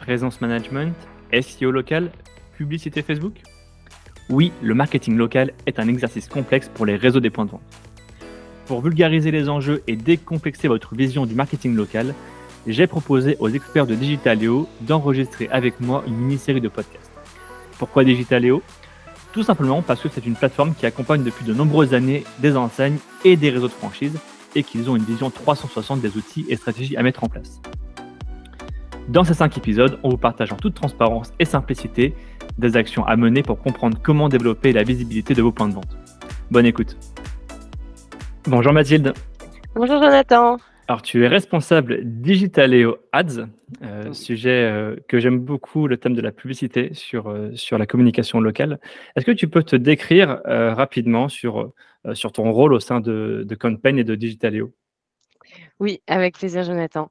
présence 0.00 0.40
management, 0.40 0.94
SEO 1.32 1.70
local, 1.70 2.10
publicité 2.56 3.02
Facebook? 3.02 3.34
Oui, 4.30 4.50
le 4.62 4.74
marketing 4.74 5.16
local 5.16 5.52
est 5.66 5.78
un 5.78 5.88
exercice 5.88 6.26
complexe 6.26 6.70
pour 6.72 6.86
les 6.86 6.96
réseaux 6.96 7.20
des 7.20 7.30
points 7.30 7.44
de 7.44 7.50
vente. 7.50 7.60
Pour 8.66 8.80
vulgariser 8.80 9.30
les 9.30 9.48
enjeux 9.48 9.82
et 9.86 9.96
décomplexer 9.96 10.68
votre 10.68 10.94
vision 10.94 11.26
du 11.26 11.34
marketing 11.34 11.76
local, 11.76 12.14
j'ai 12.66 12.86
proposé 12.86 13.36
aux 13.40 13.48
experts 13.48 13.86
de 13.86 13.94
Digitaleo 13.94 14.68
d'enregistrer 14.80 15.48
avec 15.50 15.80
moi 15.80 16.02
une 16.06 16.16
mini-série 16.16 16.60
de 16.60 16.68
podcasts. 16.68 17.12
Pourquoi 17.78 18.04
Digitaleo 18.04 18.62
Tout 19.32 19.42
simplement 19.42 19.82
parce 19.82 20.00
que 20.00 20.08
c'est 20.08 20.26
une 20.26 20.34
plateforme 20.34 20.74
qui 20.74 20.86
accompagne 20.86 21.22
depuis 21.22 21.44
de 21.44 21.52
nombreuses 21.52 21.94
années 21.94 22.24
des 22.38 22.56
enseignes 22.56 22.98
et 23.24 23.36
des 23.36 23.50
réseaux 23.50 23.68
de 23.68 23.72
franchise 23.72 24.18
et 24.54 24.62
qu'ils 24.62 24.88
ont 24.88 24.96
une 24.96 25.04
vision 25.04 25.30
360 25.30 26.00
des 26.00 26.16
outils 26.16 26.46
et 26.48 26.56
stratégies 26.56 26.96
à 26.96 27.02
mettre 27.02 27.22
en 27.22 27.28
place. 27.28 27.60
Dans 29.10 29.24
ces 29.24 29.34
5 29.34 29.58
épisodes, 29.58 29.98
on 30.04 30.08
vous 30.08 30.18
partage 30.18 30.52
en 30.52 30.56
toute 30.56 30.74
transparence 30.74 31.32
et 31.40 31.44
simplicité 31.44 32.14
des 32.58 32.76
actions 32.76 33.04
à 33.06 33.16
mener 33.16 33.42
pour 33.42 33.58
comprendre 33.58 33.98
comment 34.00 34.28
développer 34.28 34.72
la 34.72 34.84
visibilité 34.84 35.34
de 35.34 35.42
vos 35.42 35.50
points 35.50 35.68
de 35.68 35.74
vente. 35.74 35.96
Bonne 36.52 36.64
écoute. 36.64 36.96
Bonjour 38.44 38.72
Mathilde. 38.72 39.12
Bonjour 39.74 40.00
Jonathan. 40.00 40.58
Alors, 40.86 41.02
tu 41.02 41.24
es 41.24 41.26
responsable 41.26 42.02
Digitaleo 42.04 42.98
Ads, 43.10 43.48
euh, 43.82 44.12
sujet 44.12 44.70
euh, 44.70 44.94
que 45.08 45.18
j'aime 45.18 45.40
beaucoup, 45.40 45.88
le 45.88 45.96
thème 45.96 46.14
de 46.14 46.20
la 46.20 46.30
publicité 46.30 46.94
sur, 46.94 47.30
euh, 47.30 47.50
sur 47.54 47.78
la 47.78 47.86
communication 47.86 48.38
locale. 48.38 48.78
Est-ce 49.16 49.26
que 49.26 49.32
tu 49.32 49.48
peux 49.48 49.64
te 49.64 49.74
décrire 49.74 50.40
rapidement 50.44 51.28
sur, 51.28 51.72
sur 52.12 52.30
ton 52.30 52.52
rôle 52.52 52.74
au 52.74 52.80
sein 52.80 53.00
de, 53.00 53.42
de 53.44 53.54
Campaign 53.56 53.98
et 53.98 54.04
de 54.04 54.14
Digitaleo 54.14 54.72
Oui, 55.80 56.00
avec 56.06 56.38
plaisir, 56.38 56.62
Jonathan. 56.62 57.10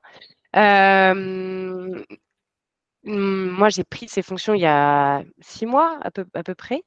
Moi, 3.04 3.70
j'ai 3.70 3.84
pris 3.84 4.08
ces 4.08 4.22
fonctions 4.22 4.54
il 4.54 4.62
y 4.62 4.66
a 4.66 5.24
six 5.42 5.66
mois 5.66 6.00
à 6.02 6.12
peu, 6.12 6.26
près. 6.56 6.84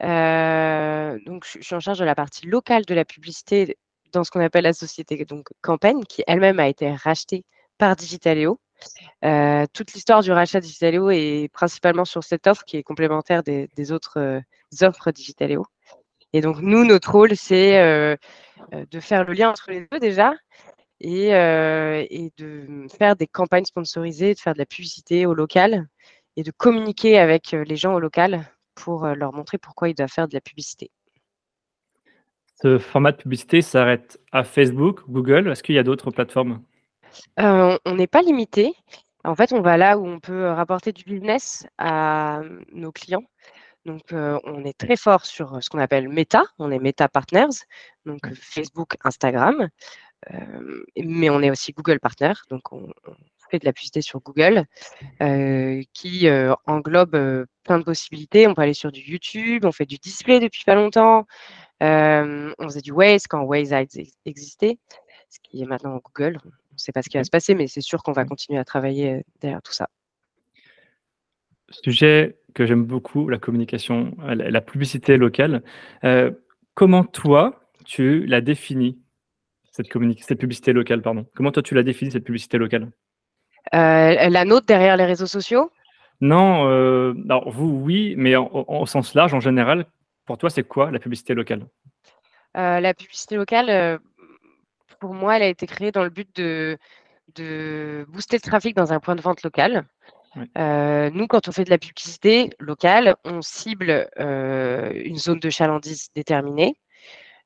donc, 0.00 1.46
je 1.46 1.62
suis 1.62 1.74
en 1.74 1.80
charge 1.80 1.98
de 1.98 2.04
la 2.04 2.14
partie 2.14 2.46
locale 2.46 2.84
de 2.84 2.94
la 2.94 3.04
publicité 3.04 3.76
dans 4.12 4.24
ce 4.24 4.30
qu'on 4.30 4.40
appelle 4.40 4.64
la 4.64 4.72
société 4.72 5.24
donc 5.24 5.48
Campagne, 5.62 6.04
qui 6.04 6.22
elle-même 6.26 6.60
a 6.60 6.68
été 6.68 6.94
rachetée 6.94 7.44
par 7.78 7.96
Digitaléo. 7.96 8.60
Euh, 9.24 9.66
toute 9.72 9.92
l'histoire 9.92 10.22
du 10.22 10.32
rachat 10.32 10.60
Digitaléo 10.60 11.10
est 11.10 11.48
principalement 11.52 12.04
sur 12.04 12.24
cette 12.24 12.46
offre 12.46 12.64
qui 12.64 12.76
est 12.76 12.82
complémentaire 12.82 13.42
des, 13.42 13.92
autres 13.92 14.18
euh, 14.18 14.40
offres 14.82 15.10
Digitaléo. 15.10 15.64
Et 16.32 16.40
donc, 16.40 16.58
nous, 16.60 16.84
notre 16.84 17.12
rôle, 17.12 17.36
c'est 17.36 17.78
euh, 17.80 18.16
de 18.72 19.00
faire 19.00 19.24
le 19.24 19.34
lien 19.34 19.50
entre 19.50 19.70
les 19.70 19.86
deux 19.90 19.98
déjà 19.98 20.32
et, 21.02 21.28
et, 21.30 22.32
de 22.38 22.86
faire 22.96 23.16
des 23.16 23.26
campagnes 23.26 23.64
sponsorisées, 23.64 24.34
de 24.34 24.38
faire 24.38 24.54
de 24.54 24.58
la 24.58 24.66
publicité 24.66 25.26
au 25.26 25.34
local 25.34 25.86
et 26.36 26.42
de 26.42 26.50
communiquer 26.50 27.18
avec 27.18 27.52
les 27.52 27.76
gens 27.76 27.94
au 27.94 28.00
local 28.00 28.46
pour 28.74 29.06
leur 29.06 29.34
montrer 29.34 29.58
pourquoi 29.58 29.88
ils 29.88 29.94
doivent 29.94 30.08
faire 30.08 30.28
de 30.28 30.34
la 30.34 30.40
publicité. 30.40 30.90
Ce 32.62 32.78
format 32.78 33.10
de 33.10 33.16
publicité 33.16 33.60
s'arrête 33.60 34.20
à 34.30 34.44
Facebook, 34.44 35.00
Google. 35.08 35.50
Est-ce 35.50 35.64
qu'il 35.64 35.74
y 35.74 35.78
a 35.78 35.82
d'autres 35.82 36.12
plateformes? 36.12 36.62
Euh, 37.40 37.76
On 37.84 37.94
n'est 37.96 38.06
pas 38.06 38.22
limité. 38.22 38.72
En 39.24 39.34
fait, 39.34 39.52
on 39.52 39.60
va 39.60 39.76
là 39.76 39.98
où 39.98 40.06
on 40.06 40.20
peut 40.20 40.46
rapporter 40.46 40.92
du 40.92 41.02
business 41.04 41.66
à 41.78 42.42
nos 42.72 42.92
clients. 42.92 43.24
Donc, 43.84 44.12
euh, 44.12 44.38
on 44.44 44.64
est 44.64 44.78
très 44.78 44.96
fort 44.96 45.26
sur 45.26 45.60
ce 45.60 45.68
qu'on 45.70 45.78
appelle 45.78 46.08
Meta. 46.08 46.44
On 46.60 46.70
est 46.70 46.78
Meta 46.78 47.08
Partners, 47.08 47.64
donc 48.06 48.20
Facebook, 48.34 48.94
Instagram. 49.02 49.68
Mais 50.96 51.30
on 51.30 51.40
est 51.40 51.50
aussi 51.50 51.72
Google 51.72 52.00
Partner. 52.00 52.32
Donc, 52.50 52.72
on, 52.72 52.90
fait 53.50 53.58
de 53.58 53.66
la 53.66 53.72
publicité 53.72 54.00
sur 54.00 54.20
Google 54.20 54.64
qui 55.92 56.28
englobe 56.66 57.46
plein 57.64 57.78
de 57.78 57.84
possibilités. 57.84 58.46
On 58.46 58.54
peut 58.54 58.62
aller 58.62 58.74
sur 58.74 58.92
du 58.92 59.00
YouTube. 59.00 59.64
On 59.64 59.72
fait 59.72 59.86
du 59.86 59.96
display 59.96 60.40
depuis 60.40 60.64
pas 60.64 60.74
longtemps. 60.74 61.26
On 61.80 62.64
faisait 62.64 62.80
du 62.80 62.92
Waze 62.92 63.26
quand 63.26 63.42
Waze 63.42 63.72
a 63.72 63.82
existé, 64.24 64.78
ce 65.28 65.38
qui 65.42 65.62
est 65.62 65.66
maintenant 65.66 66.00
Google. 66.02 66.38
On 66.44 66.74
ne 66.74 66.78
sait 66.78 66.92
pas 66.92 67.02
ce 67.02 67.10
qui 67.10 67.18
va 67.18 67.24
se 67.24 67.30
passer, 67.30 67.54
mais 67.54 67.66
c'est 67.66 67.82
sûr 67.82 68.02
qu'on 68.02 68.12
va 68.12 68.24
continuer 68.24 68.58
à 68.58 68.64
travailler 68.64 69.24
derrière 69.40 69.60
tout 69.60 69.74
ça. 69.74 69.88
Sujet 71.68 72.38
que 72.54 72.66
j'aime 72.66 72.84
beaucoup, 72.84 73.28
la 73.28 73.38
communication, 73.38 74.16
la 74.22 74.60
publicité 74.60 75.16
locale. 75.16 75.62
Euh, 76.04 76.30
comment 76.74 77.04
toi, 77.04 77.68
tu 77.84 78.26
la 78.26 78.40
définis, 78.40 78.98
cette, 79.72 79.88
cette 80.20 80.38
publicité 80.38 80.72
locale, 80.72 81.02
pardon. 81.02 81.26
Comment 81.34 81.50
toi, 81.50 81.62
tu 81.62 81.74
la 81.74 81.82
définis, 81.82 82.12
cette 82.12 82.24
publicité 82.24 82.58
locale? 82.58 82.90
La 83.72 84.44
nôtre 84.44 84.66
derrière 84.66 84.96
les 84.96 85.06
réseaux 85.06 85.26
sociaux? 85.26 85.70
Non, 86.20 86.66
alors 87.24 87.50
vous, 87.50 87.68
oui, 87.68 88.14
mais 88.16 88.36
au 88.36 88.86
sens 88.86 89.14
large, 89.14 89.34
en 89.34 89.40
général, 89.40 89.86
pour 90.26 90.38
toi, 90.38 90.50
c'est 90.50 90.62
quoi 90.62 90.90
la 90.90 90.98
publicité 90.98 91.34
locale? 91.34 91.66
Euh, 92.56 92.80
La 92.80 92.94
publicité 92.94 93.36
locale, 93.36 93.70
euh, 93.70 93.98
pour 95.00 95.14
moi, 95.14 95.36
elle 95.36 95.42
a 95.42 95.48
été 95.48 95.66
créée 95.66 95.92
dans 95.92 96.04
le 96.04 96.10
but 96.10 96.28
de, 96.36 96.78
booster 98.08 98.36
le 98.36 98.40
trafic 98.40 98.76
dans 98.76 98.92
un 98.92 99.00
point 99.00 99.14
de 99.16 99.20
vente 99.20 99.42
local. 99.42 99.86
Euh, 100.56 101.10
nous, 101.10 101.26
quand 101.26 101.48
on 101.48 101.52
fait 101.52 101.64
de 101.64 101.70
la 101.70 101.78
publicité 101.78 102.50
locale, 102.58 103.16
on 103.24 103.42
cible 103.42 104.08
une 104.18 105.18
zone 105.18 105.40
de 105.40 105.50
chalandise 105.50 106.08
déterminée 106.14 106.76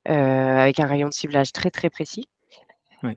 avec 0.06 0.80
un 0.80 0.86
rayon 0.86 1.08
de 1.08 1.14
ciblage 1.14 1.52
très 1.52 1.70
très 1.70 1.90
précis. 1.90 2.28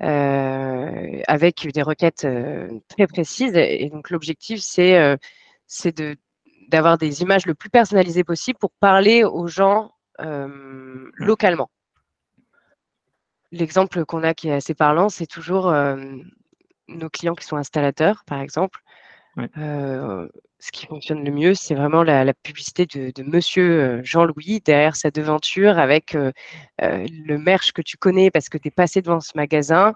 avec 0.02 1.68
des 1.74 1.82
requêtes 1.82 2.28
très 2.88 3.08
précises. 3.08 3.56
Et 3.56 3.90
donc 3.90 4.10
l'objectif, 4.10 4.60
c'est 4.62 5.18
de, 5.92 6.18
d'avoir 6.70 6.98
des 6.98 7.22
images 7.22 7.46
le 7.46 7.56
plus 7.56 7.70
personnalisées 7.70 8.24
possible 8.24 8.60
pour 8.60 8.72
parler 8.72 9.24
aux 9.24 9.48
gens 9.48 9.92
euh, 10.22 11.10
localement. 11.16 11.70
L'exemple 13.52 14.06
qu'on 14.06 14.24
a 14.24 14.34
qui 14.34 14.50
est 14.50 14.54
assez 14.54 14.76
parlant, 14.76 15.10
c'est 15.10 15.26
toujours 15.26 15.70
euh, 15.70 15.96
nos 16.88 17.10
clients 17.10 17.34
qui 17.34 17.46
sont 17.46 17.58
installateurs, 17.58 18.24
par 18.26 18.40
exemple. 18.40 18.82
Euh, 19.58 20.28
ce 20.59 20.72
qui 20.72 20.86
fonctionne 20.86 21.24
le 21.24 21.31
mieux, 21.31 21.53
c'est 21.56 21.75
vraiment 21.75 22.03
la, 22.03 22.34
publicité 22.34 22.86
de, 22.86 23.24
Monsieur 23.24 24.02
Jean-Louis 24.03 24.62
derrière 24.64 24.96
sa 24.96 25.09
devanture 25.09 25.80
avec 25.80 26.18
le 26.80 27.38
merch 27.38 27.72
que 27.72 27.81
tu 27.81 27.97
connais 27.97 28.30
parce 28.30 28.50
que 28.50 28.58
tu 28.58 28.68
es 28.68 28.72
passé 28.72 29.02
devant 29.02 29.22
ce 29.22 29.31
magasin. 29.36 29.96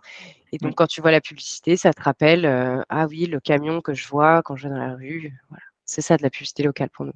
Et 0.53 0.57
donc, 0.59 0.75
quand 0.75 0.88
tu 0.88 1.02
vois 1.02 1.12
la 1.12 1.19
publicité, 1.19 1.75
ça 1.75 1.91
te 1.91 2.02
rappelle 2.02 2.46
Ah 2.88 3.07
oui, 3.09 3.25
le 3.25 3.41
camion 3.41 3.81
que 3.81 3.94
je 3.94 4.07
vois 4.07 4.41
quand 4.41 4.56
je 4.56 4.69
vais 4.69 4.73
dans 4.73 4.79
la 4.79 4.96
rue. 4.96 5.34
Voilà. 5.50 5.63
C'est 5.85 6.02
ça 6.02 6.16
de 6.18 6.23
la 6.23 6.29
publicité 6.29 6.63
locale 6.63 6.90
pour 6.90 7.06
nous. 7.06 7.13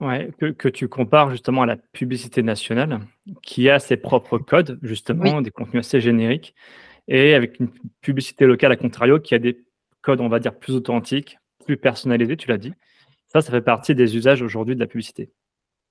Ouais, 0.00 0.30
que, 0.38 0.68
tu 0.68 0.88
compares 0.88 1.30
justement 1.30 1.62
à 1.62 1.66
la 1.66 1.76
publicité 1.76 2.42
nationale, 2.42 3.00
qui 3.42 3.68
a 3.68 3.78
ses 3.78 3.98
propres 3.98 4.38
codes, 4.38 4.78
justement, 4.82 5.42
des 5.42 5.50
contenus 5.50 5.86
assez 5.86 6.00
génériques, 6.00 6.54
et 7.06 7.34
avec 7.34 7.60
une 7.60 7.68
publicité 8.00 8.46
locale, 8.46 8.72
à 8.72 8.76
contrario, 8.76 9.20
qui 9.20 9.34
a 9.34 9.38
des 9.38 9.62
codes, 10.00 10.22
on 10.22 10.28
va 10.30 10.38
dire, 10.38 10.58
plus 10.58 10.74
authentiques, 10.74 11.38
plus 11.64 11.76
personnalisés, 11.76 12.36
tu 12.36 12.48
l'as 12.48 12.58
dit. 12.58 12.72
Ça, 13.28 13.40
ça 13.40 13.50
fait 13.50 13.60
partie 13.60 13.94
des 13.94 14.16
usages 14.16 14.42
aujourd'hui 14.42 14.74
de 14.74 14.80
la 14.80 14.86
publicité. 14.86 15.30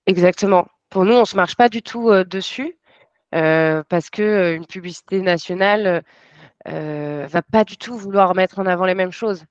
Exactement. 0.06 0.68
Pour 0.90 1.06
nous, 1.06 1.13
on 1.13 1.22
ne 1.22 1.25
se 1.25 1.35
marche 1.35 1.56
pas 1.56 1.69
du 1.69 1.81
tout 1.81 2.09
euh, 2.09 2.24
dessus, 2.24 2.78
euh, 3.35 3.84
parce 3.90 4.09
qu'une 4.09 4.25
euh, 4.25 4.59
publicité 4.68 5.22
nationale 5.22 6.03
ne 6.66 7.25
va 7.28 7.41
pas 7.41 7.63
du 7.63 7.78
tout 7.78 7.97
vouloir 7.97 8.35
mettre 8.35 8.59
en 8.59 8.66
avant 8.66 8.85
les 8.85 8.96
mêmes 8.96 9.12
choses. 9.12 9.46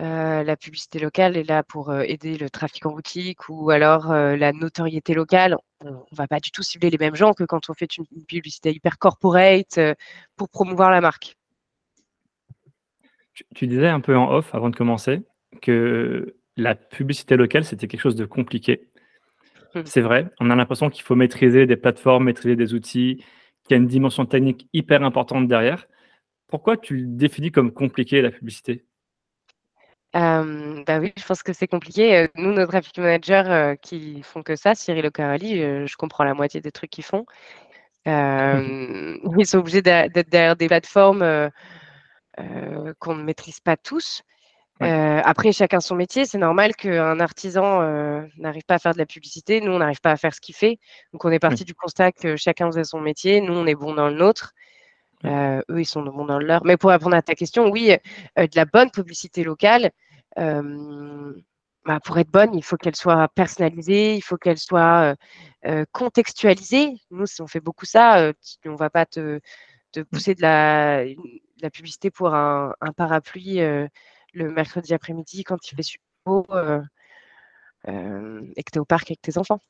Euh, 0.00 0.44
la 0.44 0.56
publicité 0.56 0.98
locale 0.98 1.36
est 1.36 1.48
là 1.48 1.62
pour 1.64 1.90
euh, 1.90 2.02
aider 2.02 2.36
le 2.36 2.50
trafic 2.50 2.86
en 2.86 2.92
boutique 2.92 3.48
ou 3.48 3.70
alors 3.70 4.12
euh, 4.12 4.36
la 4.36 4.52
notoriété 4.52 5.14
locale. 5.14 5.56
On 5.80 5.90
ne 5.90 6.16
va 6.16 6.28
pas 6.28 6.40
du 6.40 6.50
tout 6.50 6.62
cibler 6.62 6.90
les 6.90 6.98
mêmes 6.98 7.16
gens 7.16 7.32
que 7.32 7.44
quand 7.44 7.68
on 7.68 7.74
fait 7.74 7.96
une, 7.96 8.04
publicité 8.26 8.70
hyper 8.70 8.98
corporate 8.98 9.80
pour 10.36 10.48
promouvoir 10.50 10.90
la 10.90 11.00
marque. 11.00 11.36
Tu, 13.54 13.66
disais 13.66 13.88
un 13.88 14.00
peu 14.00 14.16
en 14.16 14.30
off 14.32 14.54
avant 14.54 14.68
de 14.68 14.76
commencer 14.76 15.22
que 15.62 16.36
la 16.56 16.74
publicité 16.74 17.36
locale, 17.36 17.64
c'était 17.64 17.86
quelque 17.86 18.00
chose 18.00 18.16
de 18.16 18.24
compliqué. 18.24 18.88
Mmh. 19.74 19.80
C'est 19.84 20.00
vrai, 20.00 20.28
on 20.40 20.50
a 20.50 20.56
l'impression 20.56 20.90
qu'il 20.90 21.04
faut 21.04 21.14
maîtriser 21.14 21.66
des 21.66 21.76
plateformes, 21.76 22.24
maîtriser 22.24 22.56
des 22.56 22.74
outils, 22.74 23.24
qu'il 23.64 23.72
y 23.72 23.74
a 23.74 23.76
une 23.76 23.86
dimension 23.86 24.26
technique 24.26 24.68
hyper 24.72 25.02
importante 25.02 25.46
derrière. 25.46 25.86
Pourquoi 26.48 26.76
tu 26.76 26.96
le 26.96 27.06
définis 27.06 27.52
comme 27.52 27.72
compliqué 27.72 28.22
la 28.22 28.30
publicité? 28.30 28.84
Bah 30.14 30.98
oui, 31.00 31.12
je 31.16 31.24
pense 31.24 31.42
que 31.42 31.52
c'est 31.52 31.66
compliqué. 31.68 32.28
nous, 32.34 32.52
nos 32.52 32.66
traffic 32.66 32.98
managers 32.98 33.76
qui 33.82 34.22
font 34.22 34.42
que 34.42 34.56
ça, 34.56 34.74
Cyril 34.74 35.06
O'Caroli, 35.06 35.86
je 35.86 35.96
comprends 35.96 36.24
la 36.24 36.34
moitié 36.34 36.60
des 36.60 36.72
trucs 36.72 36.90
qu'ils 36.90 37.04
font. 37.04 37.26
ils 38.06 39.46
sont 39.46 39.58
obligés 39.58 39.82
d'être 39.82 40.30
derrière 40.30 40.56
des 40.56 40.66
plateformes 40.66 41.50
qu'on 42.98 43.14
ne 43.14 43.22
maîtrise 43.22 43.60
pas 43.60 43.76
tous. 43.76 44.22
Après, 44.80 45.52
chacun 45.52 45.80
son 45.80 45.94
métier. 45.96 46.24
C'est 46.24 46.38
normal 46.38 46.74
qu'un 46.76 47.20
artisan 47.20 47.80
n'arrive 48.36 48.64
pas 48.64 48.74
à 48.74 48.78
faire 48.78 48.92
de 48.92 48.98
la 48.98 49.06
publicité. 49.06 49.60
Nous, 49.60 49.72
on 49.72 49.78
n'arrive 49.78 50.00
pas 50.00 50.12
à 50.12 50.16
faire 50.16 50.34
ce 50.34 50.40
qu'il 50.40 50.54
fait. 50.54 50.78
Donc, 51.12 51.24
on 51.24 51.30
est 51.30 51.38
parti 51.38 51.64
du 51.64 51.74
constat 51.74 52.12
que 52.12 52.36
chacun 52.36 52.66
faisait 52.66 52.84
son 52.84 53.00
métier. 53.00 53.40
Nous, 53.40 53.54
on 53.54 53.66
est 53.66 53.74
bon 53.74 53.94
dans 53.94 54.08
le 54.08 54.14
nôtre. 54.14 54.54
eux, 55.24 55.62
ils 55.80 55.86
sont 55.86 56.02
bons 56.02 56.26
dans 56.26 56.38
le 56.38 56.46
leur. 56.46 56.64
Mais 56.64 56.76
pour 56.76 56.90
répondre 56.90 57.16
à 57.16 57.22
ta 57.22 57.34
question, 57.34 57.68
oui, 57.70 57.96
de 58.36 58.56
la 58.56 58.64
bonne 58.64 58.90
publicité 58.90 59.44
locale, 59.44 59.90
bah, 60.36 62.00
pour 62.04 62.18
être 62.18 62.30
bonne, 62.30 62.54
il 62.54 62.62
faut 62.62 62.76
qu'elle 62.76 62.96
soit 62.96 63.28
personnalisée, 63.28 64.14
il 64.14 64.20
faut 64.22 64.36
qu'elle 64.36 64.58
soit 64.58 65.16
contextualisée. 65.92 66.94
Nous, 67.10 67.24
on 67.40 67.46
fait 67.46 67.60
beaucoup 67.60 67.86
ça. 67.86 68.32
on 68.66 68.72
ne 68.72 68.76
va 68.76 68.90
pas 68.90 69.06
te, 69.06 69.40
mmh. 69.96 70.04
pousser 70.04 70.34
de 70.34 70.42
la, 70.42 71.04
publicité 71.70 72.10
pour 72.10 72.34
un, 72.34 72.74
parapluie 72.96 73.60
le 74.32 74.50
mercredi 74.50 74.94
après-midi 74.94 75.44
quand 75.44 75.70
il 75.70 75.76
fait 75.76 75.82
super 75.82 76.04
beau 76.26 76.46
et 77.86 78.62
que 78.62 78.70
tu 78.72 78.76
es 78.76 78.78
au 78.78 78.84
parc 78.84 79.10
avec 79.10 79.20
tes 79.22 79.38
enfants. 79.38 79.60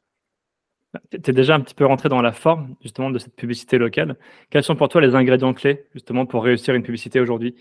Tu 1.11 1.31
es 1.31 1.33
déjà 1.35 1.55
un 1.55 1.61
petit 1.61 1.75
peu 1.75 1.85
rentré 1.85 2.09
dans 2.09 2.23
la 2.23 2.33
forme 2.33 2.75
justement 2.81 3.11
de 3.11 3.19
cette 3.19 3.37
publicité 3.37 3.77
locale. 3.77 4.17
Quels 4.51 4.63
sont 4.63 4.75
pour 4.75 4.89
toi 4.89 5.03
les 5.03 5.15
ingrédients 5.15 5.53
clés 5.53 5.87
justement 5.93 6.25
pour 6.25 6.43
réussir 6.43 6.75
une 6.75 6.83
publicité 6.83 7.21
aujourd'hui? 7.21 7.57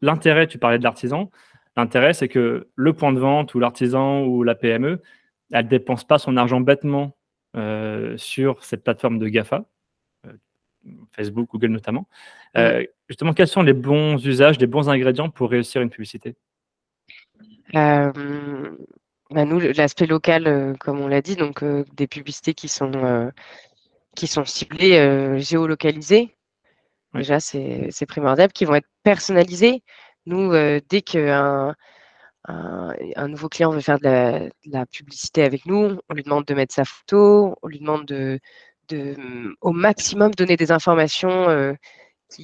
L'intérêt, 0.00 0.46
tu 0.46 0.58
parlais 0.58 0.78
de 0.78 0.84
l'artisan, 0.84 1.30
l'intérêt 1.76 2.14
c'est 2.14 2.28
que 2.28 2.68
le 2.74 2.92
point 2.94 3.12
de 3.12 3.20
vente 3.20 3.54
ou 3.54 3.60
l'artisan 3.60 4.22
ou 4.24 4.42
la 4.42 4.54
PME, 4.54 5.02
elle 5.50 5.66
ne 5.66 5.70
dépense 5.70 6.04
pas 6.04 6.18
son 6.18 6.38
argent 6.38 6.60
bêtement 6.60 7.14
euh, 7.56 8.16
sur 8.16 8.64
cette 8.64 8.82
plateforme 8.82 9.18
de 9.18 9.28
GAFA, 9.28 9.66
euh, 10.26 10.32
Facebook, 11.12 11.50
Google 11.50 11.68
notamment. 11.68 12.08
Euh, 12.56 12.86
justement, 13.12 13.34
quels 13.34 13.46
sont 13.46 13.62
les 13.62 13.74
bons 13.74 14.16
usages, 14.26 14.58
les 14.58 14.66
bons 14.66 14.88
ingrédients 14.88 15.28
pour 15.28 15.50
réussir 15.50 15.82
une 15.82 15.90
publicité? 15.90 16.34
Bah, 17.74 18.10
nous, 19.44 19.60
l'aspect 19.60 20.06
local, 20.06 20.46
euh, 20.46 20.74
comme 20.80 21.00
on 21.00 21.08
l'a 21.08 21.20
dit, 21.20 21.36
donc 21.36 21.62
euh, 21.62 21.84
des 21.92 22.06
publicités 22.06 22.54
qui 22.54 22.68
sont, 22.68 22.92
euh, 22.94 23.30
qui 24.16 24.26
sont 24.26 24.46
ciblées, 24.46 25.38
géolocalisées. 25.40 26.34
Déjà, 27.14 27.38
c'est 27.38 28.06
primordial, 28.08 28.50
qui 28.50 28.64
vont 28.64 28.76
être 28.76 28.88
personnalisées. 29.02 29.82
Nous, 30.24 30.52
dès 30.88 31.02
qu'un 31.02 31.74
un, 32.48 32.94
un, 33.16 33.28
nouveau 33.28 33.48
client 33.50 33.72
veut 33.72 33.80
faire 33.80 33.98
de 33.98 34.50
la, 34.66 34.86
publicité 34.86 35.42
avec 35.42 35.66
nous, 35.66 35.98
on 36.08 36.14
lui 36.14 36.22
demande 36.22 36.46
de 36.46 36.54
mettre 36.54 36.74
sa 36.74 36.86
photo, 36.86 37.56
on 37.62 37.68
lui 37.68 37.80
demande 37.80 38.06
de, 38.06 38.40
de 38.88 39.16
au 39.60 39.72
maximum 39.72 40.30
donner 40.32 40.56
des 40.56 40.72
informations 40.72 41.74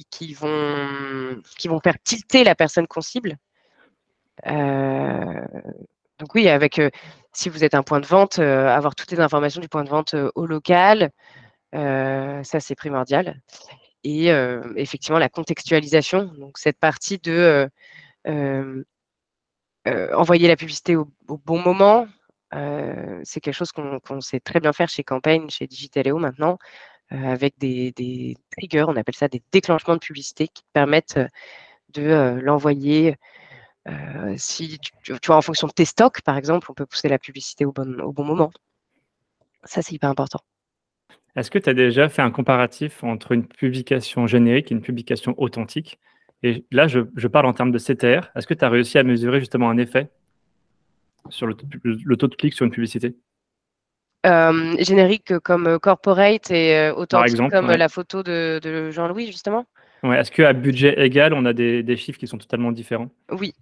qui, 0.09 0.33
vont, 0.33 1.41
qui 1.57 1.67
vont 1.67 1.79
faire 1.79 1.97
tilter 2.03 2.43
la 2.43 2.55
personne 2.55 2.87
qu'on 2.87 3.01
cible. 3.01 3.37
Donc 4.45 6.35
oui, 6.35 6.49
avec 6.49 6.81
si 7.33 7.49
vous 7.49 7.63
êtes 7.63 7.75
un 7.75 7.83
point 7.83 7.99
de 7.99 8.05
vente, 8.05 8.39
avoir 8.39 8.95
toutes 8.95 9.11
les 9.11 9.19
informations 9.19 9.61
du 9.61 9.69
point 9.69 9.83
de 9.83 9.89
vente 9.89 10.15
au 10.35 10.45
local, 10.45 11.11
ça 11.73 12.59
c'est 12.59 12.75
primordial. 12.75 13.41
Et 14.03 14.27
effectivement, 14.75 15.19
la 15.19 15.29
contextualisation, 15.29 16.25
donc 16.37 16.57
cette 16.57 16.79
partie 16.79 17.19
de 17.19 17.69
envoyer 19.85 20.47
la 20.47 20.55
publicité 20.55 20.95
au, 20.95 21.09
bon 21.27 21.59
moment, 21.61 22.07
c'est 23.23 23.39
quelque 23.41 23.53
chose 23.53 23.71
qu'on 23.71 24.21
sait 24.21 24.39
très 24.39 24.59
bien 24.59 24.73
faire 24.73 24.89
chez 24.89 25.03
Campaign, 25.03 25.49
chez 25.49 25.67
Digitaléo 25.67 26.17
maintenant, 26.17 26.57
avec 27.09 27.57
des, 27.57 28.37
triggers, 28.51 28.85
on 28.87 28.95
appelle 28.95 29.15
ça 29.15 29.27
des 29.27 29.41
déclenchements 29.51 29.95
de 29.95 29.99
publicité 29.99 30.47
qui 30.47 30.63
permettent 30.73 31.19
de 31.93 32.39
l'envoyer 32.41 33.15
euh, 33.87 34.33
si 34.37 34.79
tu, 35.03 35.13
vois, 35.25 35.37
en 35.37 35.41
fonction 35.41 35.67
de 35.67 35.73
tes 35.73 35.85
stocks, 35.85 36.21
par 36.21 36.37
exemple, 36.37 36.69
on 36.69 36.73
peut 36.73 36.85
pousser 36.85 37.07
la 37.07 37.17
publicité 37.17 37.65
au 37.65 37.71
bon, 37.71 37.99
au 38.01 38.11
bon 38.11 38.23
moment. 38.23 38.51
Ça, 39.63 39.81
c'est 39.81 39.93
hyper 39.93 40.09
important. 40.09 40.39
Est-ce 41.35 41.51
que 41.51 41.59
tu 41.59 41.69
as 41.69 41.73
déjà 41.73 42.09
fait 42.09 42.21
un 42.21 42.31
comparatif 42.31 43.03
entre 43.03 43.31
une 43.31 43.47
publication 43.47 44.27
générique 44.27 44.71
et 44.71 44.75
une 44.75 44.81
publication 44.81 45.35
authentique? 45.37 45.99
Et 46.43 46.65
là, 46.71 46.87
je, 46.87 47.27
parle 47.27 47.45
en 47.45 47.53
termes 47.53 47.71
de 47.71 47.79
CTR. 47.79 48.29
Est-ce 48.35 48.47
que 48.47 48.53
tu 48.53 48.65
as 48.65 48.69
réussi 48.69 48.97
à 48.97 49.03
mesurer 49.03 49.39
justement 49.39 49.69
un 49.69 49.77
effet 49.77 50.09
sur 51.29 51.47
le, 51.47 51.55
taux 51.55 52.27
de 52.27 52.35
clic 52.35 52.53
sur 52.53 52.65
une 52.65 52.71
publicité? 52.71 53.15
Euh, 54.25 54.75
Générique 54.79 55.37
comme 55.39 55.79
corporate 55.79 56.51
et 56.51 56.91
authentique 56.95 57.49
comme 57.49 57.71
la 57.71 57.89
photo 57.89 58.23
de, 58.23 58.89
Jean-Louis, 58.91 59.27
justement. 59.27 59.65
Ouais, 60.03 60.17
Est-ce 60.19 60.31
qu'à 60.31 60.53
budget 60.53 60.95
égal, 60.97 61.33
on 61.33 61.45
a 61.45 61.53
des, 61.53 61.83
des, 61.83 61.97
chiffres 61.97 62.19
qui 62.19 62.27
sont 62.27 62.37
totalement 62.37 62.71
différents? 62.71 63.09
Oui, 63.31 63.53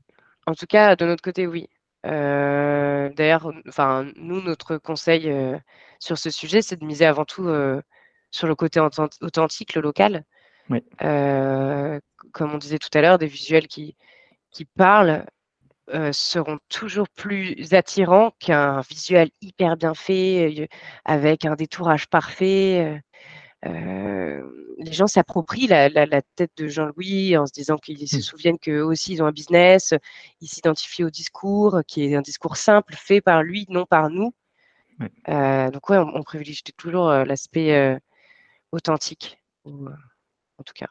en 0.45 0.54
tout 0.54 0.68
cas, 0.68 0.95
de 0.95 1.06
notre 1.06 1.21
côté, 1.21 1.48
oui. 1.48 1.68
Euh, 2.06 3.09
d'ailleurs, 3.09 3.51
enfin, 3.68 4.09
nous, 4.15 4.42
notre 4.42 4.77
conseil 4.77 5.30
euh, 5.30 5.57
sur 6.00 6.18
ce 6.18 6.30
sujet, 6.30 6.62
c'est 6.62 6.80
de 6.80 6.86
miser 6.86 7.06
avant 7.06 7.25
tout 7.25 7.48
euh, 7.48 7.81
sur 8.31 8.48
le 8.48 8.56
côté 8.56 8.80
authentique, 8.80 9.75
le 9.75 9.81
local. 9.81 10.24
comme 12.31 12.53
on 12.53 12.57
disait 12.57 12.80
tout 12.80 12.95
à 12.98 13.01
l'heure, 13.01 13.18
des 13.18 13.27
visuels 13.27 13.68
qui, 13.68 13.95
qui 14.51 14.65
parlent 14.65 15.25
seront 16.12 16.60
toujours 16.69 17.07
plus 17.10 17.74
attirants 17.74 18.31
qu'un 18.39 18.81
visuel 18.81 19.30
hyper 19.42 19.78
bien 19.78 19.94
fait, 19.94 20.69
avec 21.06 21.45
un 21.45 21.56
détourage 21.56 22.07
parfait 22.07 23.01
les 24.78 24.94
gens 24.94 25.07
s'approprient 25.07 25.68
la, 25.68 26.22
tête 26.36 26.51
de 26.57 26.68
Jean-Louis 26.68 27.38
en 27.38 27.45
se 27.45 27.54
disant 27.54 27.78
qu'ils 27.78 28.07
se 28.07 28.18
mmh. 28.18 28.22
souviennent 28.22 28.60
qu'eux 28.60 28.84
aussi, 28.84 29.13
ils 29.13 29.24
ont 29.24 29.25
un 29.25 29.31
business, 29.31 29.94
ils 30.42 30.48
s'identifient 30.48 31.04
au 31.04 31.10
discours, 31.10 31.81
qui 31.88 32.06
est 32.06 32.16
un 32.16 32.22
discours 32.22 32.57
simple, 32.57 32.95
fait 32.95 33.22
par 33.22 33.44
lui, 33.44 33.66
non 33.69 33.86
par 33.86 34.10
nous. 34.10 34.34
donc, 35.00 35.89
ouais, 35.89 35.98
on, 35.98 36.24
privilégie 36.24 36.63
toujours 36.75 37.10
l'aspect 37.10 37.98
authentique, 38.72 39.39
en 39.66 40.63
tout 40.66 40.74
cas. 40.75 40.89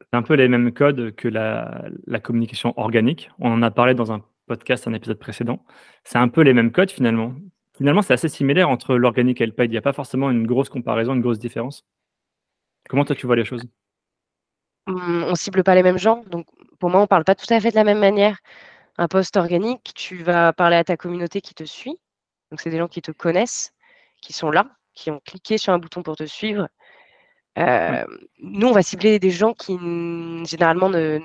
C'est 0.00 0.16
un 0.16 0.22
peu 0.22 0.34
les 0.34 0.48
mêmes 0.48 0.72
codes 0.72 1.14
que 1.14 1.28
la, 1.28 1.90
communication 2.22 2.74
organique. 2.76 3.30
On 3.38 3.52
en 3.52 3.62
a 3.62 3.70
parlé 3.70 3.94
dans 3.94 4.12
un 4.12 4.22
podcast, 4.46 4.86
un 4.86 4.94
épisode 4.94 5.18
précédent. 5.18 5.64
C'est 6.04 6.18
un 6.18 6.28
peu 6.28 6.42
les 6.42 6.52
mêmes 6.52 6.72
codes 6.72 6.90
finalement. 6.90 7.34
Finalement, 7.76 8.02
c'est 8.02 8.14
assez 8.14 8.28
similaire 8.28 8.68
entre 8.68 8.96
l'organique 8.96 9.40
et 9.40 9.46
le 9.46 9.52
paid. 9.52 9.70
Il 9.70 9.72
n'y 9.72 9.78
a 9.78 9.82
pas 9.82 9.92
forcément 9.92 10.30
une 10.30 10.46
grosse 10.46 10.68
comparaison, 10.68 11.14
une 11.14 11.22
grosse 11.22 11.38
différence. 11.38 11.84
Comment 12.88 13.04
toi 13.04 13.16
tu 13.16 13.26
vois 13.26 13.36
les 13.36 13.44
choses? 13.44 13.64
Mmh, 14.86 15.24
On 15.24 15.34
cible 15.34 15.64
pas 15.64 15.74
les 15.74 15.82
mêmes 15.82 15.98
gens, 15.98 16.22
donc 16.30 16.46
pour 16.78 16.90
moi 16.90 17.00
on 17.00 17.06
parle 17.06 17.24
pas 17.24 17.34
tout 17.34 17.52
à 17.52 17.60
fait 17.60 17.70
de 17.70 17.76
la 17.76 17.84
même 17.84 17.98
manière. 17.98 18.38
Un 18.98 19.08
poste 19.08 19.36
organique, 19.36 19.92
tu 19.94 20.22
vas 20.22 20.52
parler 20.52 20.76
à 20.76 20.84
ta 20.84 20.96
communauté 20.96 21.40
qui 21.40 21.54
te 21.54 21.64
suit, 21.64 21.98
donc 22.50 22.60
c'est 22.60 22.70
des 22.70 22.78
gens 22.78 22.88
qui 22.88 23.02
te 23.02 23.10
connaissent, 23.10 23.72
qui 24.20 24.32
sont 24.32 24.50
là, 24.50 24.70
qui 24.94 25.10
ont 25.10 25.20
cliqué 25.24 25.58
sur 25.58 25.72
un 25.72 25.78
bouton 25.78 26.02
pour 26.02 26.16
te 26.16 26.24
suivre. 26.24 26.68
Nous, 27.56 28.66
on 28.66 28.72
va 28.72 28.82
cibler 28.82 29.18
des 29.18 29.30
gens 29.30 29.54
qui 29.54 29.76
généralement 30.44 30.90
ne, 30.90 31.18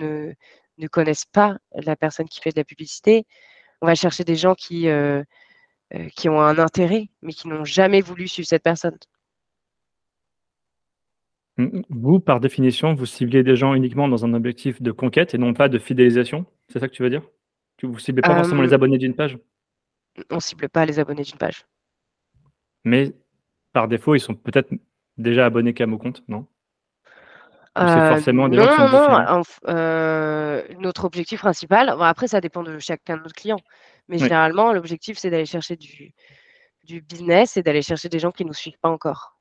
ne, 0.77 0.87
connaissent 0.87 1.25
pas 1.25 1.57
la 1.73 1.95
personne 1.95 2.27
qui 2.27 2.39
fait 2.39 2.51
de 2.51 2.59
la 2.59 2.63
publicité. 2.63 3.25
On 3.81 3.87
va 3.87 3.95
chercher 3.95 4.23
des 4.23 4.35
gens 4.35 4.55
qui, 4.55 4.89
euh, 4.89 5.23
qui 6.15 6.29
ont 6.29 6.39
un 6.39 6.59
intérêt, 6.59 7.09
mais 7.21 7.33
qui 7.33 7.47
n'ont 7.47 7.65
jamais 7.65 8.01
voulu 8.01 8.27
suivre 8.27 8.47
cette 8.47 8.63
personne. 8.63 8.97
Vous, 11.89 12.19
par 12.19 12.39
définition, 12.39 12.93
vous 12.93 13.05
ciblez 13.05 13.43
des 13.43 13.55
gens 13.55 13.73
uniquement 13.73 14.07
dans 14.07 14.23
un 14.23 14.33
objectif 14.33 14.81
de 14.81 14.91
conquête 14.91 15.33
et 15.33 15.37
non 15.37 15.53
pas 15.53 15.67
de 15.67 15.77
fidélisation 15.77 16.45
C'est 16.69 16.79
ça 16.79 16.87
que 16.87 16.93
tu 16.93 17.03
veux 17.03 17.09
dire? 17.09 17.23
Vous 17.83 17.93
ne 17.93 17.99
ciblez 17.99 18.21
pas 18.21 18.35
forcément 18.35 18.61
les 18.61 18.73
abonnés 18.73 18.97
d'une 18.97 19.15
page? 19.15 19.37
On 20.29 20.35
ne 20.35 20.39
cible 20.39 20.69
pas 20.69 20.85
les 20.85 20.99
abonnés 20.99 21.23
d'une 21.23 21.37
page. 21.37 21.65
Mais 22.85 23.13
par 23.73 23.87
défaut, 23.87 24.15
ils 24.15 24.19
sont 24.19 24.35
peut-être 24.35 24.71
déjà 25.19 25.45
abonnés 25.45 25.75
qu'à 25.75 25.85
mon 25.85 25.97
compte, 25.97 26.23
non? 26.27 26.47
C'est 27.77 27.83
euh, 27.83 28.09
forcément 28.15 28.49
des 28.49 28.57
non, 28.57 28.65
non, 28.65 29.41
euh, 29.67 30.63
notre 30.79 31.05
objectif 31.05 31.39
principal, 31.39 31.95
après 32.01 32.27
ça 32.27 32.41
dépend 32.41 32.63
de 32.63 32.79
chacun 32.79 33.17
de 33.17 33.23
nos 33.23 33.29
clients, 33.29 33.61
mais 34.07 34.17
généralement 34.17 34.73
l'objectif 34.73 35.17
c'est 35.17 35.29
d'aller 35.29 35.45
chercher 35.45 35.75
du, 35.75 36.13
du 36.83 36.99
business 37.01 37.55
et 37.55 37.63
d'aller 37.63 37.83
chercher 37.83 38.09
des 38.09 38.19
gens 38.19 38.31
qui 38.31 38.43
ne 38.43 38.49
nous 38.49 38.55
suivent 38.55 38.79
pas 38.81 38.89
encore. 38.89 39.37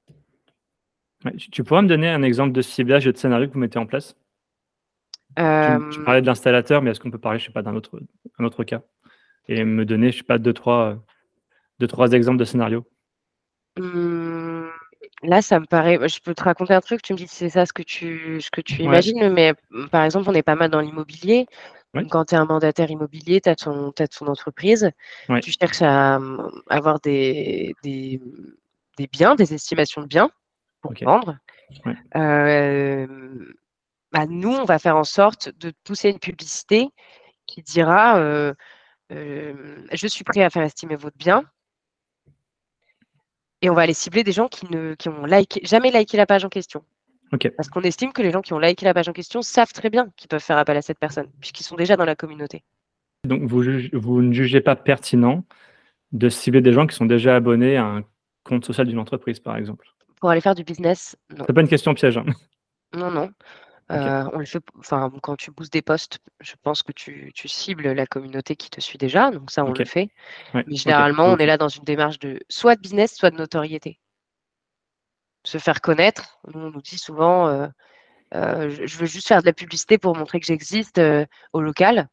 Tu 1.51 1.65
pourrais 1.65 1.83
me 1.83 1.89
donner 1.89 2.09
un 2.09 2.23
exemple 2.23 2.53
de 2.53 2.63
ciblage 2.63 3.07
et 3.07 3.13
de 3.13 3.17
scénario 3.17 3.49
que 3.49 3.55
vous 3.55 3.59
mettez 3.59 3.79
en 3.79 3.87
place? 3.87 4.15
Tu, 5.37 5.43
euh, 5.43 6.05
parlais 6.05 6.21
de 6.21 6.27
l'installateur, 6.27 6.81
mais 6.81 6.91
est-ce 6.91 7.01
qu'on 7.01 7.11
peut 7.11 7.19
parler, 7.19 7.39
je 7.39 7.47
sais 7.47 7.53
pas, 7.53 7.63
d'un 7.63 7.75
autre, 7.75 8.01
un 8.39 8.45
autre 8.45 8.63
cas? 8.65 8.83
Et 9.47 9.65
me 9.65 9.85
donner, 9.85 10.13
je 10.13 10.19
sais 10.19 10.23
pas, 10.25 10.39
deux, 10.39 10.53
trois, 10.53 10.97
deux, 11.81 11.87
trois 11.87 12.13
exemples 12.13 12.39
de 12.39 12.45
scénarios. 12.45 12.85
Mmh, 13.79 14.58
Là, 15.23 15.43
ça 15.43 15.59
me 15.59 15.67
paraît. 15.67 15.99
Je 16.09 16.21
peux 16.21 16.35
te 16.35 16.45
raconter 16.45 16.75
un 16.75 16.81
truc. 16.81 17.03
Tu 17.03 17.13
me 17.13 17.19
dis 17.19 17.27
si 17.27 17.35
c'est 17.35 17.51
ça 17.51 17.67
ce 17.67 17.73
que 17.73 17.83
tu, 17.83 18.41
ce 18.41 18.51
que 18.51 18.61
tu 18.61 18.83
imagines, 18.83 19.33
mais 19.33 19.55
mmh, 19.71 19.89
par 19.89 20.05
exemple, 20.05 20.29
on 20.31 20.35
est 20.35 20.43
pas 20.43 20.55
mal 20.55 20.71
dans 20.71 20.81
l'immobilier. 20.81 21.47
Quand 22.11 22.27
tu 22.27 22.35
es 22.35 22.39
un 22.39 22.45
mandataire 22.45 22.91
immobilier, 22.91 23.41
tu 23.41 23.49
as, 23.49 23.57
ton, 23.57 23.93
ton 23.93 24.27
entreprise, 24.27 24.91
tu 25.43 25.51
cherches 25.51 25.83
à, 25.83 26.19
mmh, 26.19 26.63
avoir 26.69 27.01
des, 27.01 27.75
des, 27.83 28.21
des 28.97 29.07
biens, 29.09 29.35
des 29.35 29.55
estimations 29.55 30.03
de 30.03 30.07
biens 30.07 30.31
pour 30.83 30.93
vendre. 31.03 31.39
bah, 32.15 33.07
nous, 34.29 34.55
on 34.55 34.65
va 34.65 34.79
faire 34.79 34.97
en 34.97 35.05
sorte 35.05 35.49
de 35.59 35.73
pousser 35.85 36.11
une 36.11 36.21
publicité 36.21 36.89
qui 37.47 37.63
dira 37.63 38.21
Je 39.11 40.07
suis 40.07 40.23
prêt 40.23 40.45
à 40.45 40.51
faire 40.51 40.63
estimer 40.63 40.95
votre 40.95 41.17
bien. 41.17 41.43
Et 43.63 43.71
on 43.71 43.75
va 43.75 43.83
aller 43.83 43.95
cibler 43.95 44.25
des 44.25 44.33
gens 44.33 44.49
qui 44.49 44.71
ne 44.71 44.95
qui 44.95 45.09
ont 45.09 45.27
jamais 45.63 45.91
liké 45.91 46.17
la 46.17 46.27
page 46.27 46.45
en 46.45 46.49
question. 46.49 46.85
Parce 47.57 47.69
qu'on 47.69 47.83
estime 47.83 48.13
que 48.13 48.23
les 48.23 48.31
gens 48.31 48.41
qui 48.41 48.53
ont 48.53 48.59
liké 48.59 48.85
la 48.85 48.95
page 48.95 49.09
en 49.09 49.13
question 49.13 49.43
savent 49.43 49.73
très 49.73 49.91
bien 49.91 50.09
qu'ils 50.17 50.29
peuvent 50.29 50.43
faire 50.43 50.59
appel 50.59 50.77
à 50.77 50.83
cette 50.83 50.99
personne, 50.99 51.29
puisqu'ils 51.41 51.65
sont 51.65 51.77
déjà 51.77 51.97
dans 51.97 52.05
la 52.07 52.17
communauté. 52.17 52.63
Donc, 53.25 53.43
vous, 53.43 53.65
vous 53.93 54.23
ne 54.23 54.33
jugez 54.33 54.61
pas 54.61 54.77
pertinent 54.77 55.45
de 56.13 56.29
cibler 56.29 56.61
des 56.63 56.73
gens 56.73 56.87
qui 56.87 56.97
sont 56.97 57.05
déjà 57.05 57.37
abonnés 57.37 57.77
à 57.77 57.85
un 57.85 58.05
compte 58.45 58.65
social 58.65 58.87
d'une 58.87 58.99
entreprise, 58.99 59.41
par 59.41 59.57
exemple? 59.57 59.87
Pour 60.21 60.31
aller 60.31 60.41
faire 60.41 60.55
du 60.55 60.65
business, 60.65 61.17
non. 61.37 61.45
C'est 61.47 61.53
pas 61.53 61.61
une 61.61 61.69
question 61.69 61.95
piège. 61.95 62.17
Hein. 62.17 62.25
Non, 62.97 63.11
non. 63.11 63.31
Euh, 63.91 64.25
on 64.35 64.39
le 64.39 64.45
fait, 64.45 64.63
enfin, 64.79 65.11
quand 65.23 65.37
tu 65.37 65.51
boostes 65.51 65.73
des 65.73 65.81
postes, 65.81 66.19
je 66.41 66.55
pense 66.63 66.83
que 66.83 66.93
tu, 66.93 67.33
cibles 67.47 67.91
la 67.93 68.07
communauté 68.07 68.55
qui 68.55 68.69
te 68.69 68.81
suit 68.81 68.99
déjà, 68.99 69.31
donc 69.31 69.51
ça, 69.51 69.65
on 69.65 69.73
le 69.73 69.85
fait. 69.85 70.11
Mais 70.53 70.65
généralement, 70.69 71.27
on 71.27 71.39
est 71.39 71.47
là 71.47 71.57
dans 71.57 71.69
une 71.69 71.85
démarche 71.85 72.19
de 72.19 72.41
soit 72.49 72.77
de 72.77 72.81
business, 72.81 73.15
soit 73.15 73.31
de 73.31 73.37
notoriété. 73.37 73.99
Se 75.45 75.57
faire 75.57 75.81
connaître. 75.81 76.39
Nous, 76.53 76.61
on 76.61 76.71
nous 76.71 76.83
dit 76.83 76.99
souvent, 76.99 77.49
euh, 77.49 77.67
euh, 78.35 78.69
je 78.69 78.99
veux 78.99 79.07
juste 79.07 79.29
faire 79.29 79.41
de 79.41 79.47
la 79.47 79.55
publicité 79.55 79.97
pour 79.97 80.15
montrer 80.15 80.39
que 80.41 80.47
j'existe 80.47 81.01
au 81.55 81.63
local. 81.63 82.09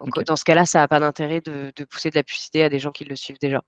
Donc, 0.00 0.20
dans 0.24 0.36
ce 0.36 0.44
cas-là, 0.44 0.66
ça 0.66 0.80
n'a 0.80 0.88
pas 0.88 0.98
d'intérêt 0.98 1.40
de, 1.40 1.72
pousser 1.84 2.10
de 2.10 2.16
la 2.16 2.24
publicité 2.24 2.64
à 2.64 2.68
des 2.68 2.80
gens 2.80 2.90
qui 2.90 3.04
le 3.04 3.14
suivent 3.14 3.38
déjà. 3.40 3.62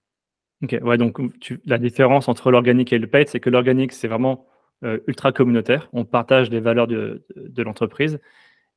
Ok, 0.62 0.76
ouais, 0.82 0.96
donc 0.96 1.18
la 1.64 1.78
différence 1.78 2.28
entre 2.28 2.50
l'organique 2.50 2.92
et 2.92 2.98
le 2.98 3.06
paid, 3.06 3.28
c'est 3.28 3.40
que 3.40 3.50
l'organique, 3.50 3.92
c'est 3.92 4.08
vraiment 4.08 4.46
ultra 4.82 5.32
communautaire. 5.32 5.88
On 5.92 6.04
partage 6.04 6.50
les 6.50 6.60
valeurs 6.60 6.86
de, 6.86 7.22
l'entreprise. 7.58 8.20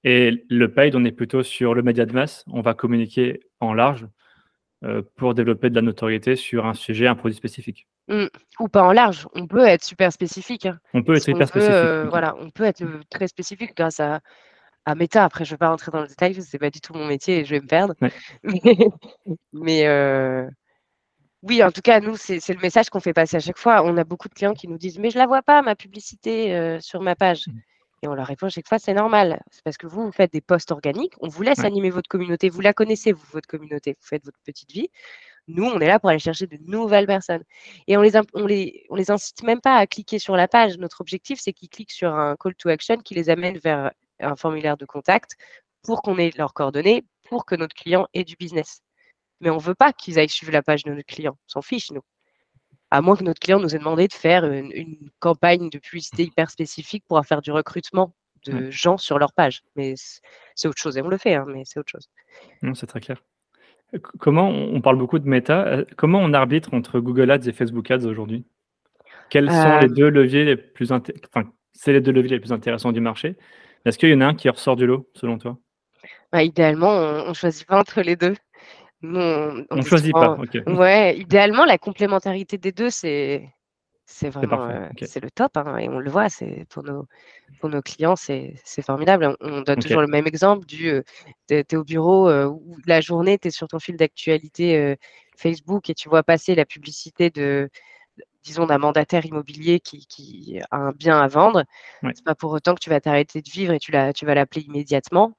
Et 0.04 0.46
le 0.50 0.72
paid, 0.72 0.96
on 0.96 1.04
est 1.04 1.12
plutôt 1.12 1.44
sur 1.44 1.74
le 1.74 1.82
média 1.82 2.06
de 2.06 2.14
masse. 2.14 2.46
On 2.48 2.62
va 2.62 2.74
communiquer 2.74 3.42
en 3.60 3.74
large 3.74 4.08
euh, 4.86 5.02
pour 5.18 5.34
développer 5.34 5.70
de 5.70 5.76
la 5.76 5.82
notoriété 5.82 6.38
sur 6.38 6.66
un 6.66 6.74
sujet, 6.74 7.08
un 7.08 7.16
produit 7.16 7.36
spécifique. 7.36 7.86
Mmh. 8.08 8.28
Ou 8.62 8.70
pas 8.70 8.84
en 8.84 8.94
large. 8.94 9.28
On 9.36 9.46
peut 9.46 9.66
être 9.66 9.84
super 9.84 10.14
spécifique. 10.14 10.66
Hein. 10.66 10.80
On 10.94 11.04
peut 11.04 11.16
être 11.16 11.28
hyper 11.28 11.50
spécifique. 11.50 11.76
Euh, 11.76 12.06
voilà, 12.10 12.36
on 12.40 12.50
peut 12.50 12.64
être 12.64 12.84
très 13.10 13.28
spécifique 13.28 13.76
grâce 13.76 14.00
à, 14.00 14.22
à 14.86 14.96
Meta. 14.96 15.26
Après, 15.26 15.44
je 15.44 15.52
ne 15.52 15.56
vais 15.56 15.58
pas 15.58 15.70
rentrer 15.70 15.92
dans 15.92 16.02
le 16.02 16.08
détail, 16.08 16.34
ce 16.34 16.40
n'est 16.40 16.60
pas 16.60 16.70
du 16.70 16.80
tout 16.80 16.94
mon 16.94 17.06
métier 17.06 17.40
et 17.40 17.46
je 17.46 17.52
vais 17.52 17.60
me 17.60 17.68
perdre. 17.68 17.94
Mais, 19.54 20.48
oui, 21.44 21.64
en 21.64 21.72
tout 21.72 21.82
cas, 21.82 22.02
nous, 22.02 22.18
c'est 22.18 22.50
le 22.50 22.60
message 22.60 22.90
qu'on 22.90 23.00
fait 23.00 23.14
passer 23.14 23.38
à 23.38 23.40
chaque 23.40 23.58
fois. 23.58 23.82
On 23.84 23.96
a 23.98 24.04
beaucoup 24.04 24.28
de 24.28 24.34
clients 24.34 24.54
qui 24.54 24.68
nous 24.68 24.78
disent 24.78 25.00
Mais 25.00 25.10
je 25.10 25.16
ne 25.16 25.22
la 25.22 25.28
vois 25.28 25.42
pas, 25.42 25.62
ma 25.62 25.76
publicité 25.76 26.54
euh, 26.54 26.80
sur 26.82 27.02
ma 27.02 27.16
page. 27.16 27.48
Mmh. 27.48 27.60
Et 28.02 28.08
on 28.08 28.14
leur 28.14 28.28
répond 28.28 28.48
à 28.48 28.50
chaque 28.50 28.68
fois 28.68 28.78
C'est 28.78 28.94
normal. 28.94 29.42
C'est 29.50 29.64
parce 29.64 29.78
que 29.78 29.88
vous, 29.88 30.06
vous 30.06 30.12
faites 30.12 30.34
des 30.34 30.42
posts 30.42 30.72
organiques. 30.72 31.14
On 31.22 31.30
vous 31.30 31.42
laisse 31.42 31.60
animer 31.60 31.92
votre 31.92 32.10
communauté. 32.10 32.50
Vous 32.50 32.60
la 32.60 32.74
connaissez, 32.74 33.14
vous, 33.14 33.26
votre 33.32 33.48
communauté. 33.48 33.92
Vous 34.02 34.08
faites 34.08 34.26
votre 34.26 34.40
petite 34.46 34.72
vie. 34.72 34.90
Nous, 35.48 35.66
on 35.66 35.80
est 35.80 35.88
là 35.88 35.98
pour 36.00 36.10
aller 36.10 36.20
chercher 36.20 36.46
de 36.46 36.58
nouvelles 36.68 37.08
personnes. 37.08 37.44
Et 37.88 37.96
on 37.98 38.02
les, 38.02 38.12
on 38.34 38.46
les, 38.46 38.86
on 38.90 38.96
les 38.96 39.10
incite 39.10 39.42
même 39.44 39.62
pas 39.62 39.78
à 39.78 39.88
cliquer 39.88 40.20
sur 40.20 40.36
la 40.36 40.48
page. 40.50 40.78
Notre 40.78 41.00
objectif, 41.02 41.40
c'est 41.42 41.54
qu'ils 41.54 41.70
cliquent 41.70 41.92
sur 41.92 42.14
un 42.14 42.36
call 42.36 42.56
to 42.56 42.70
action 42.70 42.98
qui 42.98 43.16
les 43.16 43.30
amène 43.30 43.58
vers 43.60 43.92
un 44.20 44.36
formulaire 44.36 44.76
de 44.76 44.86
contact 44.86 45.38
pour 45.84 46.02
qu'on 46.02 46.18
ait 46.18 46.32
leurs 46.38 46.54
coordonnées, 46.54 47.06
pour 47.30 47.46
que 47.46 47.56
notre 47.56 47.76
client 47.76 48.08
ait 48.14 48.26
du 48.26 48.36
business 48.36 48.82
mais 49.40 49.50
on 49.50 49.58
ne 49.58 49.62
veut 49.62 49.76
pas 49.76 49.94
qu'ils 49.94 50.20
aillent 50.20 50.30
suivre 50.30 50.52
la 50.52 50.62
page 50.62 50.84
de 50.84 50.92
notre 50.92 51.06
client. 51.06 51.38
On 51.48 51.50
s'en 51.50 51.62
fiche, 51.62 51.92
nous. 51.92 52.02
À 52.92 53.02
moins 53.02 53.16
que 53.16 53.24
notre 53.24 53.40
client 53.40 53.60
nous 53.60 53.76
ait 53.76 53.80
demandé 53.80 54.08
de 54.08 54.14
faire 54.14 54.46
une, 54.46 55.12
campagne 55.20 55.70
de 55.70 55.78
publicité 55.78 56.24
hyper 56.24 56.50
spécifique 56.50 57.04
pour 57.08 57.24
faire 57.26 57.42
du 57.42 57.52
recrutement 57.52 58.14
de 58.46 58.72
gens 58.72 58.98
sur 58.98 59.20
leur 59.20 59.34
page. 59.34 59.62
Mais 59.76 59.94
c'est 60.56 60.68
autre 60.68 60.82
chose. 60.82 60.98
Et 60.98 61.02
on 61.02 61.08
le 61.08 61.18
fait, 61.18 61.36
hein, 61.36 61.46
mais 61.48 61.64
c'est 61.66 61.80
autre 61.80 61.92
chose. 61.92 62.10
Non, 62.62 62.74
c'est 62.74 62.88
très 62.88 63.00
clair. 63.00 63.22
Comment, 64.20 64.50
on 64.50 64.82
parle 64.82 64.98
beaucoup 64.98 65.20
de 65.20 65.28
méta, 65.28 65.66
euh, 65.68 65.86
comment 65.98 66.20
on 66.20 66.34
arbitre 66.34 66.74
entre 66.74 67.00
Google 67.00 67.32
Ads 67.32 67.48
et 67.48 67.54
Facebook 67.54 67.90
Ads 67.90 68.06
aujourd'hui? 68.06 68.46
Quels 69.30 69.50
sont 69.50 69.80
les 69.80 69.86
euh. 69.86 69.94
deux 69.94 70.10
leviers 70.10 70.46
les 70.46 70.58
plus 70.58 70.92
enfin, 70.92 71.52
c'est 71.74 71.94
les 71.94 72.02
deux 72.02 72.12
leviers 72.12 72.32
les 72.32 72.40
plus 72.40 72.52
intéressants 72.52 72.92
du 72.92 73.00
marché? 73.00 73.36
Est-ce 73.86 73.98
qu'il 73.98 74.10
y 74.10 74.14
en 74.14 74.22
a 74.22 74.28
un 74.28 74.36
qui 74.36 74.50
ressort 74.50 74.76
du 74.76 74.86
lot, 74.86 75.10
selon 75.16 75.38
toi? 75.38 75.58
Bah, 76.32 76.44
Idéalement, 76.44 76.90
on 76.90 77.30
ne 77.30 77.34
choisit 77.34 77.66
pas 77.66 77.80
entre 77.80 78.02
les 78.02 78.16
deux. 78.16 78.36
Non, 79.02 79.66
on 79.70 79.76
ne 79.78 79.82
choisit 79.82 80.12
pas. 80.12 80.38
Ouais, 80.68 81.18
idéalement, 81.18 81.66
la 81.66 81.78
complémentarité 81.78 82.58
des 82.58 82.72
deux, 82.72 82.90
c'est 82.90 83.50
c'est 84.12 84.30
vraiment 84.32 84.68
euh, 84.68 84.90
c'est 85.04 85.22
le 85.22 85.30
top 85.30 85.56
hein, 85.56 85.78
et 85.78 85.88
on 85.88 86.00
le 86.00 86.10
voit 86.10 86.30
c'est 86.30 86.66
pour 86.72 86.84
nos 86.84 87.06
pour 87.60 87.70
nos 87.70 87.82
clients 87.84 88.16
c'est 88.16 88.56
formidable. 88.82 89.38
On, 89.40 89.62
donne 89.62 89.80
toujours 89.80 90.02
le 90.02 90.08
même 90.08 90.26
exemple 90.26 90.66
du 90.66 90.90
euh, 90.90 91.04
tu 91.48 91.58
es 91.58 91.76
au 91.76 91.84
bureau 91.84 92.28
euh, 92.28 92.48
où 92.48 92.76
la 92.88 93.02
journée 93.02 93.38
tu 93.38 93.50
es 93.50 93.52
sur 93.52 93.68
ton 93.68 93.78
fil 93.78 93.98
d'actualité 93.98 94.96
Facebook 95.38 95.92
et 95.92 95.94
tu 95.94 96.10
vois 96.10 96.24
passer 96.24 96.56
la 96.56 96.66
publicité 96.66 97.30
de 97.30 97.70
disons 98.44 98.66
d'un 98.66 98.80
mandataire 98.80 99.26
immobilier 99.28 99.80
qui, 99.80 100.08
qui, 100.08 100.60
a 100.72 100.78
un 100.78 100.92
bien 100.92 101.20
à 101.22 101.28
vendre. 101.28 101.64
C'est 102.02 102.24
pas 102.24 102.36
pour 102.36 102.52
autant 102.52 102.74
que 102.74 102.80
tu 102.80 102.90
vas 102.90 103.00
t'arrêter 103.00 103.42
de 103.44 103.50
vivre 103.50 103.74
et 103.74 103.80
tu 103.80 103.92
la 103.92 104.12
tu 104.12 104.26
vas 104.26 104.34
l'appeler 104.34 104.66
immédiatement 104.66 105.36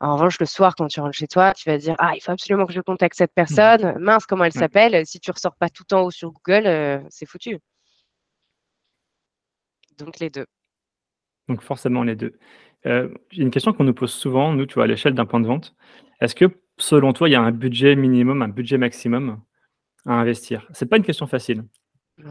en 0.00 0.14
revanche, 0.14 0.40
le 0.40 0.46
soir, 0.46 0.74
quand 0.76 0.86
tu 0.88 1.00
rentres 1.00 1.16
chez 1.16 1.26
toi, 1.26 1.52
tu 1.52 1.68
vas 1.68 1.76
dire 1.76 1.94
Ah, 1.98 2.12
il 2.16 2.20
faut 2.20 2.32
absolument 2.32 2.64
que 2.64 2.72
je 2.72 2.80
contacte 2.80 3.16
cette 3.16 3.32
mmh. 3.32 3.34
personne. 3.34 3.98
Mince, 3.98 4.24
comment 4.26 4.44
elle 4.44 4.52
s'appelle? 4.52 5.06
Si 5.06 5.20
tu 5.20 5.30
ne 5.30 5.34
ressors 5.34 5.56
pas 5.56 5.68
tout 5.68 5.92
en 5.92 6.02
haut 6.02 6.10
sur 6.10 6.32
Google, 6.32 6.66
euh, 6.66 7.00
c'est 7.10 7.26
foutu. 7.26 7.58
Donc, 9.98 10.18
les 10.18 10.30
deux. 10.30 10.46
Donc, 11.48 11.62
forcément, 11.62 12.02
les 12.02 12.16
deux. 12.16 12.38
Euh, 12.86 13.12
J'ai 13.30 13.42
une 13.42 13.50
question 13.50 13.74
qu'on 13.74 13.84
nous 13.84 13.92
pose 13.92 14.12
souvent, 14.12 14.54
nous, 14.54 14.64
tu 14.64 14.74
vois, 14.74 14.84
à 14.84 14.86
l'échelle 14.86 15.14
d'un 15.14 15.26
point 15.26 15.40
de 15.40 15.46
vente. 15.46 15.74
Est-ce 16.22 16.34
que, 16.34 16.46
selon 16.78 17.12
toi, 17.12 17.28
il 17.28 17.32
y 17.32 17.34
a 17.34 17.42
un 17.42 17.52
budget 17.52 17.94
minimum, 17.94 18.40
un 18.40 18.48
budget 18.48 18.78
maximum 18.78 19.42
à 20.06 20.14
investir? 20.14 20.66
C'est 20.72 20.86
pas 20.86 20.96
une 20.96 21.04
question 21.04 21.26
facile. 21.26 21.64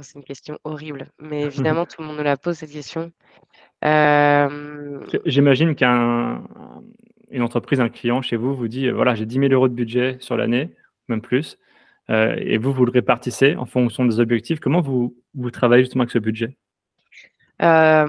C'est 0.02 0.18
une 0.18 0.24
question 0.24 0.58
horrible. 0.64 1.12
Mais 1.20 1.42
évidemment, 1.44 1.86
tout 1.86 2.02
le 2.02 2.08
monde 2.08 2.18
nous 2.18 2.24
la 2.24 2.38
pose, 2.38 2.58
cette 2.58 2.72
question. 2.72 3.12
Euh, 3.86 5.00
J'imagine 5.26 5.76
qu'un 5.76 6.44
une 7.32 7.42
entreprise, 7.42 7.80
un 7.80 7.90
client 7.90 8.22
chez 8.22 8.36
vous 8.36 8.56
vous 8.56 8.68
dit, 8.68 8.88
euh, 8.88 8.94
voilà, 8.94 9.16
j'ai 9.16 9.26
10 9.26 9.40
000 9.40 9.54
euros 9.54 9.68
de 9.68 9.74
budget 9.74 10.18
sur 10.20 10.38
l'année, 10.38 10.70
même 11.08 11.22
plus, 11.22 11.58
euh, 12.10 12.36
et 12.38 12.58
vous, 12.58 12.74
vous 12.74 12.86
le 12.86 12.92
répartissez 12.92 13.56
en 13.56 13.66
fonction 13.66 14.06
des 14.06 14.20
objectifs. 14.20 14.60
Comment 14.60 14.82
vous, 14.82 15.16
vous 15.34 15.52
travaillez 15.52 15.84
justement 15.84 16.04
avec 16.04 16.12
ce 16.12 16.20
budget? 16.20 16.58
Euh, 17.62 18.08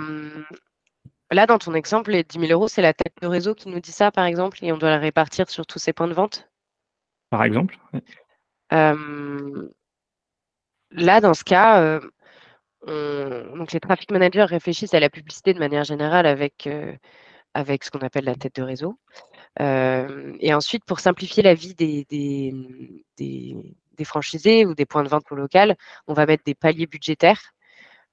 Là, 1.32 1.46
dans 1.46 1.58
ton 1.58 1.74
exemple, 1.74 2.10
les 2.10 2.24
10 2.24 2.40
000 2.40 2.52
euros, 2.52 2.66
c'est 2.66 2.82
la 2.82 2.92
tête 2.92 3.14
de 3.22 3.28
réseau 3.28 3.54
qui 3.54 3.68
nous 3.68 3.78
dit 3.78 3.92
ça, 3.92 4.10
par 4.10 4.24
exemple, 4.24 4.58
et 4.62 4.72
on 4.72 4.78
doit 4.78 4.90
la 4.90 4.98
répartir 4.98 5.48
sur 5.48 5.64
tous 5.64 5.78
ces 5.78 5.92
points 5.92 6.08
de 6.08 6.12
vente? 6.12 6.50
Par 7.30 7.44
exemple 7.44 7.78
Là, 10.92 11.20
dans 11.20 11.34
ce 11.34 11.44
cas, 11.44 12.00
donc 12.84 13.70
les 13.72 13.78
traffic 13.78 14.10
managers 14.10 14.42
réfléchissent 14.42 14.94
à 14.94 14.98
la 14.98 15.08
publicité 15.08 15.54
de 15.54 15.60
manière 15.60 15.84
générale 15.84 16.26
avec 16.26 16.68
avec 17.54 17.84
ce 17.84 17.90
qu'on 17.90 18.00
appelle 18.00 18.24
la 18.24 18.34
tête 18.34 18.56
de 18.56 18.62
réseau. 18.62 18.98
et 19.58 20.54
ensuite, 20.54 20.84
pour 20.84 21.00
simplifier 21.00 21.42
la 21.42 21.54
vie 21.54 21.74
des, 21.74 22.06
des, 22.08 24.04
franchisés 24.04 24.64
ou 24.64 24.74
des 24.74 24.86
points 24.86 25.02
de 25.02 25.08
vente 25.08 25.28
local, 25.30 25.76
on 26.06 26.14
va 26.14 26.24
mettre 26.26 26.44
des 26.44 26.54
paliers 26.54 26.86
budgétaires. 26.86 27.52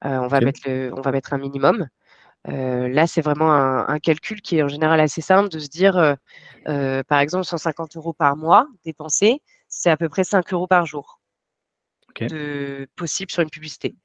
on, 0.03 0.27
va 0.27 0.41
mettre 0.41 0.61
on 0.67 1.01
va 1.01 1.11
mettre 1.11 1.33
un 1.33 1.37
minimum. 1.37 1.87
là, 2.45 3.07
c'est 3.07 3.21
vraiment 3.21 3.53
un, 3.53 3.99
calcul 3.99 4.41
qui 4.41 4.57
est 4.57 4.63
en 4.63 4.67
général 4.67 4.99
assez 4.99 5.21
simple 5.21 5.49
de 5.49 5.59
se 5.59 5.69
dire, 5.69 6.17
par 6.65 7.19
exemple, 7.19 7.45
150 7.45 7.95
euros 7.97 8.13
par 8.13 8.35
mois 8.35 8.67
dépensés, 8.83 9.41
c'est 9.69 9.89
à 9.89 9.97
peu 9.97 10.09
près 10.09 10.23
5 10.23 10.51
euros 10.53 10.67
par 10.67 10.85
jour 10.85 11.21
de, 12.19 12.87
possible 12.95 13.31
sur 13.31 13.43
une 13.43 13.49
publicité. 13.49 13.95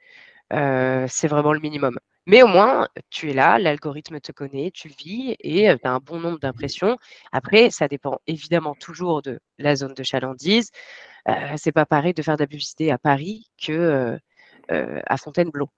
c'est 0.51 1.29
vraiment 1.29 1.53
le 1.53 1.61
minimum. 1.61 1.99
Mais 2.26 2.43
au 2.43 2.47
moins, 2.47 2.88
tu 3.11 3.31
es 3.31 3.35
là, 3.35 3.59
l'algorithme 3.59 4.21
te 4.21 4.33
connaît, 4.33 4.71
tu 4.73 4.88
vis 4.88 5.37
et 5.41 5.75
tu 5.76 5.88
as 5.88 5.93
un 5.93 5.99
bon 5.99 6.21
nombre 6.21 6.38
d'impressions. 6.38 6.97
Après, 7.33 7.71
ça 7.71 7.88
dépend 7.88 8.21
évidemment 8.26 8.75
toujours 8.75 9.23
de 9.23 9.41
la 9.59 9.75
zone 9.76 9.95
de 9.95 10.02
chalandise. 10.02 10.71
Euh, 11.29 11.33
c'est 11.57 11.73
pas 11.73 11.87
pareil 11.87 12.14
de 12.14 12.23
faire 12.23 12.37
de 12.37 12.43
la 12.43 12.47
publicité 12.47 12.93
à 12.93 12.99
Paris 12.99 13.50
que 13.61 14.19
à 14.69 15.17
Fontainebleau. 15.19 15.69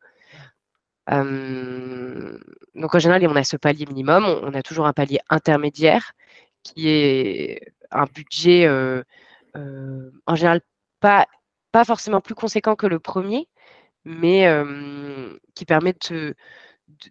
donc 1.09 2.95
en 2.95 2.99
général, 2.99 3.27
on 3.29 3.37
a 3.37 3.45
ce 3.45 3.57
palier 3.57 3.87
minimum, 3.87 4.25
on, 4.25 4.55
a 4.55 4.63
toujours 4.63 4.87
un 4.87 4.93
palier 4.93 5.19
intermédiaire 5.31 6.13
qui 6.63 6.89
est 6.89 7.73
un 7.91 8.05
budget 8.07 8.69
en 10.27 10.35
général 10.37 10.61
pas, 11.01 11.27
pas 11.73 11.85
forcément 11.85 12.21
plus 12.21 12.35
conséquent 12.35 12.77
que 12.77 12.87
le 12.87 12.99
premier, 12.99 13.49
mais 14.05 14.47
qui 15.55 15.65
permet 15.65 15.95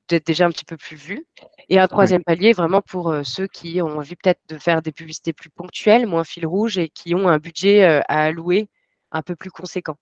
d'être 0.08 0.26
déjà 0.26 0.46
un 0.46 0.52
petit 0.52 0.66
peu 0.66 0.78
plus 0.78 0.96
vu. 0.96 1.26
Et 1.70 1.80
un 1.80 1.88
troisième 1.88 2.24
palier, 2.24 2.54
vraiment 2.54 2.82
pour 2.82 3.14
ceux 3.24 3.48
qui 3.48 3.82
ont 3.82 3.98
envie 3.98 4.16
peut-être 4.16 4.42
de 4.48 4.58
faire 4.58 4.82
des 4.82 4.92
publicités 4.92 5.34
plus 5.34 5.50
ponctuelles, 5.50 6.06
moins 6.08 6.24
fil 6.24 6.46
rouge 6.46 6.78
et 6.78 6.90
qui 6.90 7.16
ont 7.16 7.28
un 7.28 7.40
budget 7.40 7.84
à 7.84 8.24
allouer 8.26 8.70
un 9.12 9.22
peu 9.22 9.36
plus 9.36 9.52
conséquent. 9.52 9.98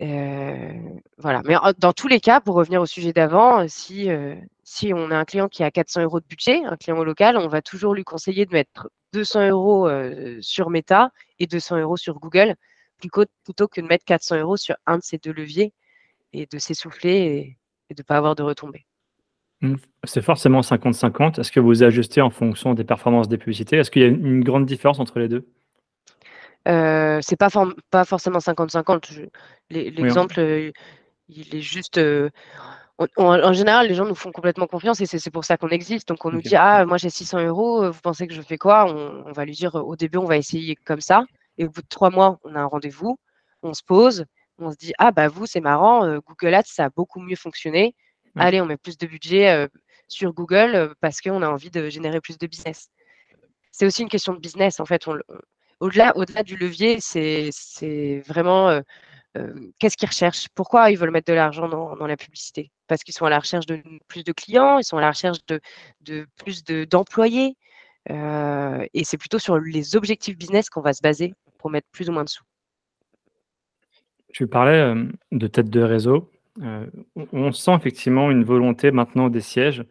voilà. 0.00 1.42
Mais 1.44 1.56
dans 1.78 1.92
tous 1.92 2.08
les 2.08 2.20
cas, 2.20 2.40
pour 2.40 2.54
revenir 2.56 2.80
au 2.82 2.86
sujet 2.86 3.12
d'avant, 3.12 3.66
si, 3.68 4.08
si 4.64 4.92
on 4.92 5.10
a 5.10 5.16
un 5.16 5.24
client 5.24 5.48
qui 5.48 5.62
a 5.62 5.70
400 5.70 6.02
euros 6.02 6.20
de 6.20 6.26
budget, 6.26 6.62
un 6.64 6.76
client 6.76 7.02
local, 7.02 7.36
on 7.36 7.48
va 7.48 7.62
toujours 7.62 7.94
lui 7.94 8.04
conseiller 8.04 8.44
de 8.46 8.52
mettre 8.52 8.90
200 9.12 9.48
euros 9.48 9.88
sur 10.40 10.70
Meta 10.70 11.10
et 11.38 11.46
200 11.46 11.78
euros 11.78 11.96
sur 11.96 12.18
Google 12.18 12.56
plutôt 13.08 13.68
que 13.68 13.80
de 13.80 13.86
mettre 13.86 14.04
400 14.04 14.36
euros 14.36 14.56
sur 14.56 14.76
un 14.86 14.98
de 14.98 15.02
ces 15.02 15.18
deux 15.18 15.32
leviers 15.32 15.72
et 16.32 16.46
de 16.46 16.58
s'essouffler 16.58 17.56
et, 17.90 17.94
de 17.94 18.00
ne 18.00 18.04
pas 18.04 18.16
avoir 18.16 18.34
de 18.34 18.42
retombées. 18.42 18.86
Mmh, 19.60 19.74
c'est 20.04 20.22
forcément 20.22 20.62
50-50. 20.62 21.38
Est-ce 21.38 21.52
que 21.52 21.60
vous 21.60 21.82
ajustez 21.82 22.20
en 22.20 22.30
fonction 22.30 22.74
des 22.74 22.84
performances 22.84 23.28
des 23.28 23.38
publicités? 23.38 23.76
Est-ce 23.76 23.90
qu'il 23.90 24.02
y 24.02 24.04
a 24.04 24.08
une 24.08 24.42
grande 24.42 24.66
différence 24.66 24.98
entre 24.98 25.18
les 25.18 25.28
2? 25.28 25.46
Heu, 26.66 27.18
c'est 27.22 27.36
pas 27.36 27.50
forcément 28.04 28.38
50-50. 28.38 29.06
Je 29.12 29.20
l'e 29.22 29.28
Oui, 29.70 29.90
en 29.90 29.90
l'exemple, 29.90 30.40
heu, 30.40 30.72
il 31.28 31.54
est 31.54 31.60
juste, 31.60 31.98
heu, 31.98 32.30
en 32.98 33.06
en 33.18 33.52
général, 33.52 33.88
les 33.88 33.94
gens 33.94 34.04
nous 34.04 34.14
font 34.14 34.32
complètement 34.32 34.66
confiance 34.66 35.00
et 35.00 35.06
c'est 35.06 35.30
pour 35.30 35.44
ça 35.44 35.56
qu'on 35.56 35.68
existe. 35.68 36.08
Donc 36.08 36.24
on 36.24 36.30
nous 36.30 36.40
dit: 36.42 36.56
«Ah, 36.56 36.84
moi 36.86 36.96
j'ai 36.98 37.10
600 37.10 37.38
€, 37.40 37.84
heu, 37.84 37.88
vous 37.90 38.00
pensez 38.00 38.26
que 38.26 38.34
je 38.34 38.42
fais 38.42 38.58
quoi?» 38.58 38.86
on 38.86 39.24
on 39.26 39.32
va 39.32 39.44
lui 39.44 39.52
dire: 39.52 39.74
«Au 39.74 39.96
début, 39.96 40.18
on 40.18 40.24
va 40.24 40.36
essayer 40.36 40.76
comme 40.76 41.00
ça 41.00 41.24
et 41.58 41.66
au 41.66 41.70
bout 41.70 41.82
de 41.82 41.88
3 41.88 42.10
mois, 42.10 42.38
on 42.44 42.54
a 42.56 42.60
un 42.60 42.66
rendez-vous, 42.66 43.18
on 43.62 43.74
se 43.74 43.82
pose, 43.84 44.24
on 44.58 44.70
se 44.72 44.76
dit: 44.78 44.92
"Ah 44.98 45.12
bah 45.12 45.28
vous, 45.28 45.46
c'est 45.46 45.60
marrant, 45.60 46.04
heu, 46.06 46.20
Google 46.22 46.54
Ads, 46.54 46.64
ça 46.66 46.86
a 46.86 46.90
beaucoup 46.90 47.20
mieux 47.20 47.36
fonctionné. 47.36 47.94
Allez, 48.38 48.60
on 48.60 48.66
met 48.66 48.76
plus 48.78 48.98
de 48.98 49.06
budget, 49.06 49.54
heu, 49.66 49.68
sur 50.08 50.32
Google, 50.34 50.74
heu, 50.76 50.94
parce 51.00 51.20
qu'on 51.20 51.42
a 51.42 51.48
envie 51.50 51.70
de 51.70 51.88
générer 51.90 52.20
plus 52.20 52.38
de 52.38 52.46
business». 52.46 52.88
C'est 53.72 53.86
aussi 53.86 54.02
une 54.02 54.08
question 54.10 54.34
de 54.34 54.40
business 54.40 54.80
en 54.80 54.86
fait, 54.86 55.08
on 55.08 55.14
le 55.14 55.22
on 55.30 55.38
au-delà 55.80 56.16
au-delà 56.16 56.42
du 56.44 56.56
levier, 56.56 57.00
c'est 57.00 57.50
c'est 57.52 58.20
vraiment, 58.26 58.80
qu'est-ce 59.80 59.96
qu'ils 59.98 60.08
recherchent? 60.08 60.48
Pourquoi 60.56 60.90
ils 60.92 60.98
veulent 60.98 61.10
mettre 61.12 61.28
de 61.32 61.34
l'argent 61.36 61.68
dans 61.68 61.96
dans 61.96 62.06
la 62.08 62.16
publicité? 62.18 62.72
Parce 62.88 63.02
qu'ils 63.04 63.14
sont 63.14 63.26
à 63.26 63.30
la 63.30 63.40
recherche 63.40 63.66
de 63.66 63.82
plus 64.08 64.24
de 64.24 64.32
clients, 64.32 64.78
ils 64.78 64.84
sont 64.84 64.98
à 64.98 65.02
la 65.02 65.10
recherche 65.12 65.38
de 65.48 65.60
de 66.02 66.26
plus 66.38 66.64
de 66.64 66.84
d'employés, 66.86 67.56
et 68.08 69.04
c'est 69.04 69.18
plutôt 69.18 69.38
sur 69.38 69.58
les 69.58 69.96
objectifs 69.96 70.36
business 70.36 70.70
qu'on 70.70 70.80
va 70.80 70.92
se 70.92 71.02
baser 71.02 71.34
pour 71.58 71.70
mettre 71.70 71.88
plus 71.92 72.08
ou 72.08 72.12
moins 72.12 72.24
de 72.24 72.28
sous. 72.28 72.44
Tu 74.32 74.46
parlais, 74.46 74.94
de 75.30 75.46
tête 75.46 75.70
de 75.70 75.82
réseau. 75.82 76.30
On 77.32 77.52
sent 77.52 77.74
effectivement 77.74 78.30
une 78.30 78.44
volonté 78.44 78.90
maintenant 78.90 79.28
des 79.28 79.40
sièges, 79.40 79.84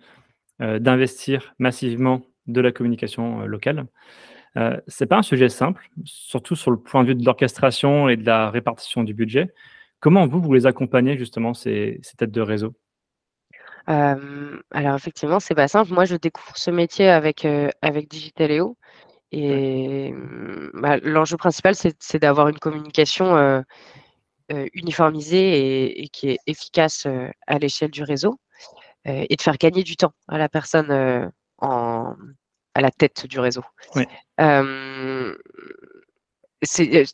d'investir 0.60 1.54
massivement 1.60 2.22
de 2.48 2.60
la 2.60 2.72
communication, 2.72 3.46
locale. 3.46 3.86
Heu, 4.58 4.82
c'est 4.88 5.06
pas 5.06 5.18
un 5.18 5.22
sujet 5.22 5.48
simple, 5.48 5.90
surtout 6.04 6.56
sur 6.56 6.72
le 6.72 6.78
point 6.78 7.04
de 7.04 7.10
vue 7.10 7.16
de 7.16 7.26
l'orchestration 7.26 8.10
et 8.10 8.18
de 8.18 8.26
la 8.26 8.50
répartition 8.50 9.04
du 9.04 9.14
budget. 9.14 9.54
Comment 10.00 10.28
vous, 10.28 10.42
vous 10.42 10.54
les 10.54 10.66
accompagnez 10.66 11.18
justement 11.18 11.54
ces 11.54 12.02
têtes 12.18 12.32
de 12.32 12.42
réseau? 12.42 12.74
Alors 13.88 14.96
effectivement, 14.96 15.40
c'est 15.40 15.56
pas 15.56 15.68
simple. 15.68 15.92
Moi, 15.94 16.06
je 16.06 16.16
découvre 16.16 16.56
ce 16.58 16.72
métier 16.72 17.10
avec, 17.10 17.46
heu, 17.46 17.70
avec 17.82 18.10
Digitaleо 18.10 18.78
Ouais. 19.34 19.40
et 19.40 20.14
bah, 20.74 20.98
l'enjeu 21.04 21.38
principal, 21.38 21.74
c'est 21.76 22.20
d'avoir 22.20 22.50
une 22.50 22.60
communication, 22.60 23.64
uniformisée 24.74 25.58
et 25.58 26.04
et 26.04 26.08
qui 26.10 26.30
est 26.32 26.40
efficace, 26.48 27.08
à 27.48 27.60
l'échelle 27.60 27.92
du 27.92 28.04
réseau, 28.04 28.40
et 29.06 29.36
de 29.36 29.42
faire 29.42 29.58
gagner 29.58 29.84
du 29.84 29.96
temps 29.96 30.14
à 30.28 30.38
la 30.38 30.50
personne, 30.50 31.32
en 31.60 32.16
à 32.74 32.82
la 32.82 32.92
tête 32.92 33.26
du 33.28 33.40
réseau. 33.40 33.64
Heu, 36.64 36.68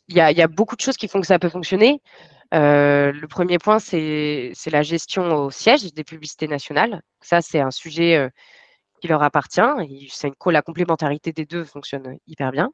il 0.08 0.16
y 0.16 0.20
a 0.20 0.30
il 0.30 0.36
y 0.38 0.42
a 0.42 0.48
beaucoup 0.48 0.76
de 0.76 0.80
choses 0.80 0.96
qui 0.96 1.08
font 1.08 1.20
que 1.20 1.26
ça 1.26 1.38
peut 1.38 1.48
fonctionner. 1.48 2.00
Heu, 2.54 3.12
le 3.12 3.28
1er 3.28 3.58
point, 3.58 3.78
c'est 3.80 4.52
la 4.72 4.82
gestion 4.82 5.24
au 5.46 5.50
siège 5.50 5.92
des 5.94 6.04
publicités 6.04 6.48
nationales. 6.48 7.02
Ça, 7.22 7.40
c'est 7.42 7.60
un 7.60 7.70
sujet, 7.70 8.16
heu, 8.18 8.30
qui 9.02 9.08
leur 9.08 9.22
appartient 9.24 9.60
et 9.90 10.08
la 10.52 10.62
complémentarité 10.62 11.32
des 11.32 11.46
2 11.46 11.64
fonctionne 11.64 12.18
hyper 12.28 12.52
bien. 12.52 12.70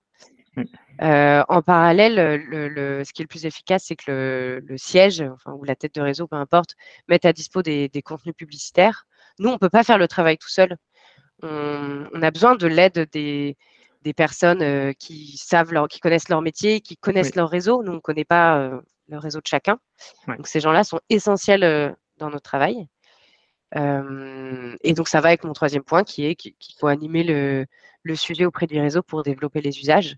Heu, 1.02 1.44
en 1.48 1.62
parallèle, 1.62 2.18
heu, 2.20 2.36
le 2.38 2.68
le 2.68 3.04
ce 3.04 3.12
qui 3.12 3.22
est 3.22 3.24
le 3.24 3.28
plus 3.28 3.46
efficace, 3.46 3.84
c'est 3.86 3.96
que 3.96 4.10
le 4.12 4.60
le 4.66 4.78
siège, 4.78 5.22
enfin 5.22 5.52
ou 5.54 5.64
la 5.64 5.76
tête 5.76 5.94
de 5.96 6.00
réseau, 6.02 6.26
peu 6.28 6.36
importe, 6.36 6.74
mette 7.08 7.24
à 7.26 7.32
dispo 7.32 7.62
des 7.62 7.88
des 7.88 8.02
contenus 8.02 8.34
publicitaires. 8.36 9.04
Nous, 9.40 9.50
on 9.50 9.58
peut 9.58 9.70
pas 9.70 9.84
faire 9.84 9.98
le 9.98 10.08
travail 10.08 10.38
tout 10.38 10.48
seul. 10.50 10.76
On 11.42 12.06
on 12.14 12.22
a 12.22 12.30
besoin 12.32 12.56
de 12.56 12.66
l'aide 12.68 13.08
des 13.12 13.56
des 14.04 14.14
personnes, 14.14 14.62
heu, 14.62 14.92
qui 14.98 15.36
savent 15.38 15.72
leur 15.72 15.88
qui 15.88 16.00
connaissent 16.00 16.28
leur 16.30 16.42
métier, 16.42 16.80
qui 16.82 16.96
connaissent 16.96 17.30
Oui. 17.30 17.36
leur 17.36 17.50
réseau. 17.50 17.82
Nous, 17.82 17.92
on 17.92 18.00
connaît 18.00 18.24
pas, 18.26 18.58
heu, 18.60 18.82
le 19.08 19.18
réseau 19.18 19.40
de 19.40 19.46
chacun. 19.48 19.78
Ouais. 20.28 20.36
Donc 20.36 20.46
ces 20.48 20.60
gens-là 20.60 20.84
sont 20.84 21.00
essentiels, 21.10 21.64
heu, 21.64 21.94
dans 22.18 22.30
notre 22.30 22.44
travail. 22.44 22.86
Et 24.84 24.94
donc 24.94 25.08
ça 25.08 25.20
va 25.20 25.28
avec 25.28 25.44
mon 25.44 25.52
3e 25.52 25.82
point 25.84 26.04
qui 26.04 26.26
est 26.26 26.36
qui 26.36 26.54
qu'il 26.60 26.76
faut 26.78 26.86
animer 26.88 27.24
le 27.24 27.66
le 28.04 28.16
sujet 28.16 28.44
auprès 28.46 28.66
du 28.68 28.80
réseau 28.80 29.02
pour 29.02 29.22
développer 29.24 29.60
les 29.62 29.78
usages, 29.80 30.16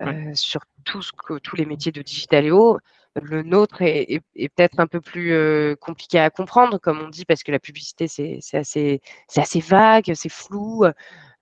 Ouais. 0.00 0.32
sur 0.34 0.60
tout 0.84 1.02
ce 1.02 1.12
que 1.12 1.38
tous 1.40 1.56
les 1.56 1.66
métiers 1.66 1.92
de 1.92 2.02
Digitaleo. 2.02 2.78
Le 3.22 3.42
nôtre 3.42 3.82
est 3.82 4.02
est 4.14 4.22
est 4.36 4.48
peut-être 4.50 4.80
un 4.80 4.86
peu 4.88 5.00
plus, 5.02 5.34
compliqué 5.80 6.18
à 6.20 6.30
comprendre, 6.30 6.78
comme 6.78 7.00
on 7.00 7.08
dit, 7.10 7.24
parce 7.26 7.42
que 7.44 7.52
la 7.52 7.58
publicité, 7.60 8.08
c'est 8.08 8.40
assez 8.58 9.60
vague, 9.60 10.12
c'est 10.14 10.28
flou, 10.30 10.84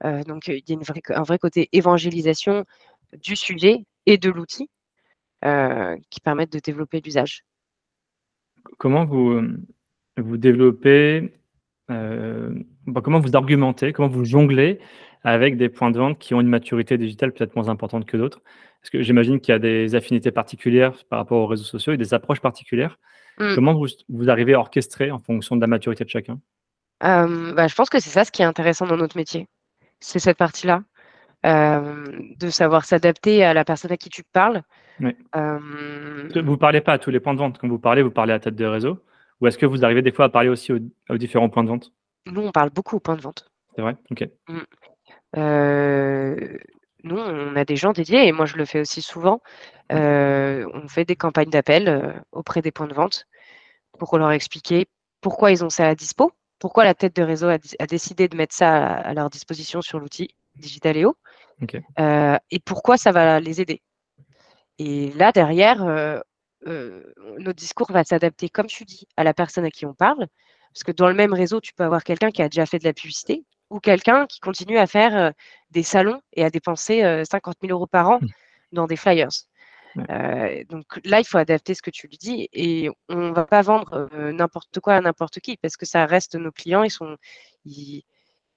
donc 0.03 0.49
il 0.49 0.63
y 0.69 0.73
a 0.73 0.75
une 0.75 0.83
vraie 0.83 1.01
un 1.11 1.23
vrai 1.23 1.39
côté 1.39 1.69
évangélisation 1.73 2.65
du 3.23 3.37
sujet 3.37 3.85
et 4.07 4.19
de 4.19 4.31
l'outil, 4.31 4.69
heu, 5.45 5.97
qui 6.11 6.21
permettent 6.21 6.53
de 6.53 6.59
développer 6.59 7.01
l'usage. 7.01 7.45
Comment 8.79 9.05
vous, 9.05 9.41
vous 10.17 10.37
développez, 10.37 11.33
heu, 11.91 12.67
bah, 12.87 13.01
comment 13.03 13.21
vous 13.21 13.37
argumentez, 13.37 13.93
comment 13.93 14.09
vous 14.09 14.25
jonglez 14.25 14.81
avec 15.25 15.57
des 15.57 15.69
points 15.69 15.91
de 15.91 15.99
vente 15.99 16.19
qui 16.19 16.35
ont 16.35 16.41
une 16.41 16.49
maturité 16.49 16.99
digitale 16.99 17.33
peut-être 17.33 17.57
moins 17.57 17.69
importante 17.69 18.07
que 18.07 18.17
d'autres? 18.17 18.43
Parce 18.83 18.91
que 18.91 19.03
j'imagine 19.03 19.41
qu'il 19.41 19.53
y 19.53 19.55
a 19.55 19.59
des 19.59 19.95
affinités 19.95 20.31
particulières 20.31 21.05
par 21.09 21.19
rapport 21.19 21.43
aux 21.43 21.47
réseaux 21.47 21.65
sociaux 21.65 21.93
et 21.93 21.97
des 21.97 22.15
approches 22.15 22.41
particulières. 22.41 22.99
Mmh. 23.39 23.55
Comment 23.55 23.75
vous 23.75 23.87
vous 24.09 24.31
arrivez 24.31 24.55
à 24.55 24.61
orchestrer 24.61 25.11
en 25.11 25.19
fonction 25.19 25.57
de 25.57 25.61
la 25.61 25.67
maturité 25.67 26.05
de 26.05 26.11
chacun? 26.11 26.41
Bah, 27.01 27.67
je 27.67 27.75
pense 27.75 27.91
que 27.91 28.01
c'est 28.01 28.11
ça 28.11 28.25
ce 28.25 28.33
qui 28.33 28.43
est 28.43 28.47
intéressant 28.47 28.87
dans 28.87 28.97
notre 28.97 29.17
métier. 29.17 29.47
C'est 30.01 30.19
cette 30.19 30.37
partie-là, 30.39 30.83
hem, 31.43 32.35
de 32.39 32.51
savoir 32.51 32.85
s'adapter 32.85 33.45
à 33.45 33.55
la 33.55 33.65
personne 33.65 33.93
à 33.93 33.97
qui 33.97 34.09
tu 34.09 34.23
parles. 34.23 34.63
Oui. 35.01 35.17
Hem 35.35 36.31
vous 36.35 36.57
parlez 36.57 36.81
pas 36.81 36.95
à 36.95 36.99
tous 36.99 37.11
les 37.11 37.21
points 37.21 37.35
de 37.35 37.39
vente. 37.39 37.59
Quand 37.59 37.69
vous 37.69 37.79
parlez, 37.79 38.03
vous 38.03 38.11
parlez 38.11 38.33
à 38.33 38.39
tête 38.39 38.57
de 38.57 38.65
réseau? 38.65 38.99
Ou 39.41 39.47
est-ce 39.47 39.59
que 39.59 39.67
vous 39.67 39.85
arrivez 39.85 40.03
des 40.03 40.13
fois 40.13 40.27
à 40.27 40.29
parler 40.29 40.49
aussi 40.49 40.73
aux 40.73 40.79
aux 41.09 41.19
différents 41.19 41.49
points 41.49 41.65
de 41.65 41.69
vente? 41.69 41.93
Nous, 42.27 42.43
on 42.43 42.53
parle 42.53 42.71
beaucoup 42.71 42.97
aux 42.97 43.01
points 43.01 43.17
de 43.17 43.21
vente. 43.23 43.51
C'est 43.75 43.83
vrai? 43.83 43.97
OK. 44.11 44.29
Mmh. 44.49 44.59
Heu, 45.37 46.59
nous, 47.05 47.19
on 47.19 47.55
a 47.57 47.65
des 47.65 47.77
gens 47.77 47.93
dédiés 47.93 48.27
et 48.27 48.33
moi, 48.33 48.47
je 48.47 48.57
le 48.57 48.65
fais 48.65 48.81
aussi 48.81 49.03
souvent. 49.03 49.41
On 49.91 50.89
fait 50.89 51.05
des 51.05 51.17
campagnes 51.17 51.51
d'appel, 51.51 52.23
auprès 52.33 52.63
des 52.63 52.73
points 52.73 52.89
de 52.89 52.95
vente 52.95 53.27
pour 53.99 54.19
leur 54.19 54.33
expliquer 54.33 54.87
pourquoi 55.21 55.51
ils 55.51 55.65
ont 55.65 55.71
ça 55.71 55.87
à 55.89 55.95
dispo, 55.95 56.33
pourquoi 56.59 56.85
la 56.85 56.95
tête 56.95 57.17
de 57.17 57.23
réseau 57.23 57.49
a 57.49 57.59
dé 57.59 57.69
a 57.79 57.87
décidé 57.87 58.29
de 58.29 58.37
mettre 58.37 58.55
ça 58.55 58.77
à 58.87 59.09
à 59.11 59.15
leur 59.15 59.31
disposition 59.31 59.83
sur 59.83 59.99
l'outil 60.01 60.29
Digitaleo, 60.57 61.17
OK. 61.63 61.83
heu 62.01 62.39
et 62.51 62.61
pourquoi 62.61 62.97
ça 62.99 63.13
va 63.13 63.41
les 63.41 63.61
aider? 63.63 63.83
Et 64.79 65.13
là, 65.13 65.33
derrière, 65.33 65.83
heu 65.87 66.23
heu, 66.67 67.15
notre 67.39 67.57
discours 67.59 67.91
va 67.93 68.05
s'adapter, 68.05 68.49
comme 68.49 68.67
tu 68.67 68.85
dis, 68.85 69.07
à 69.17 69.25
la 69.25 69.35
personne 69.35 69.65
à 69.65 69.71
qui 69.71 69.87
on 69.87 69.95
parle. 69.95 70.27
Parce 70.75 70.85
que 70.85 70.93
dans 70.93 71.09
le 71.09 71.15
même 71.15 71.33
réseau, 71.35 71.61
tu 71.61 71.73
peux 71.75 71.85
avoir 71.85 72.05
quelqu'un 72.05 72.31
qui 72.31 72.43
a 72.43 72.49
déjà 72.49 72.67
fait 72.67 72.79
de 72.79 72.85
la 72.85 72.93
publicité 72.93 73.45
ou 73.71 73.81
quelqu'un 73.81 74.27
qui 74.27 74.41
continue 74.41 74.79
à 74.79 74.87
faire, 74.87 75.33
des 75.71 75.83
salons 75.83 76.21
et 76.35 76.45
à 76.45 76.51
dépenser, 76.51 77.03
heu, 77.05 77.25
50 77.31 77.57
000 77.63 77.73
€ 77.73 77.87
par 77.89 78.11
an 78.11 78.21
Mmh. 78.21 78.27
dans 78.73 78.87
des 78.87 78.97
flyers. 78.97 79.29
Ouais. 79.97 80.61
Heu, 80.63 80.65
donc 80.67 81.01
là, 81.05 81.21
il 81.21 81.25
faut 81.27 81.39
adapter 81.39 81.75
ce 81.75 81.83
que 81.83 81.91
tu 81.91 82.07
lui 82.09 82.19
dis 82.19 82.49
et 82.53 82.91
on 83.09 83.33
va 83.33 83.45
pas 83.47 83.63
vendre, 83.63 84.09
heu, 84.13 84.33
n'importe 84.33 84.81
quoi 84.81 84.95
à 84.95 85.01
n'importe 85.01 85.41
qui 85.41 85.57
parce 85.57 85.77
que 85.77 85.87
ça 85.87 86.07
reste 86.07 86.35
nos 86.37 86.53
clients, 86.53 86.83
ils 86.83 86.91
sont 86.91 87.17
ils 87.65 88.03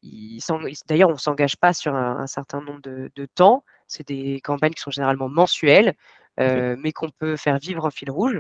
ils 0.02 0.42
s'eng 0.42 0.60
d'ailleurs, 0.88 1.10
on 1.10 1.18
s'engage 1.18 1.58
pas 1.58 1.74
sur 1.74 1.96
un 1.96 2.18
un 2.20 2.28
certain 2.28 2.62
nombre 2.62 2.82
de 2.82 3.12
de 3.16 3.26
temps. 3.26 3.64
C'est 3.88 4.08
des 4.08 4.42
campagnes 4.42 4.74
qui 4.74 4.82
sont 4.82 4.92
généralement 4.92 5.30
mensuelles, 5.30 5.96
heu, 6.40 6.76
mais 6.78 6.92
qu'on 6.92 7.10
peut 7.10 7.36
faire 7.38 7.58
vivre 7.60 7.86
en 7.86 7.92
fil 7.92 8.12
rouge 8.12 8.40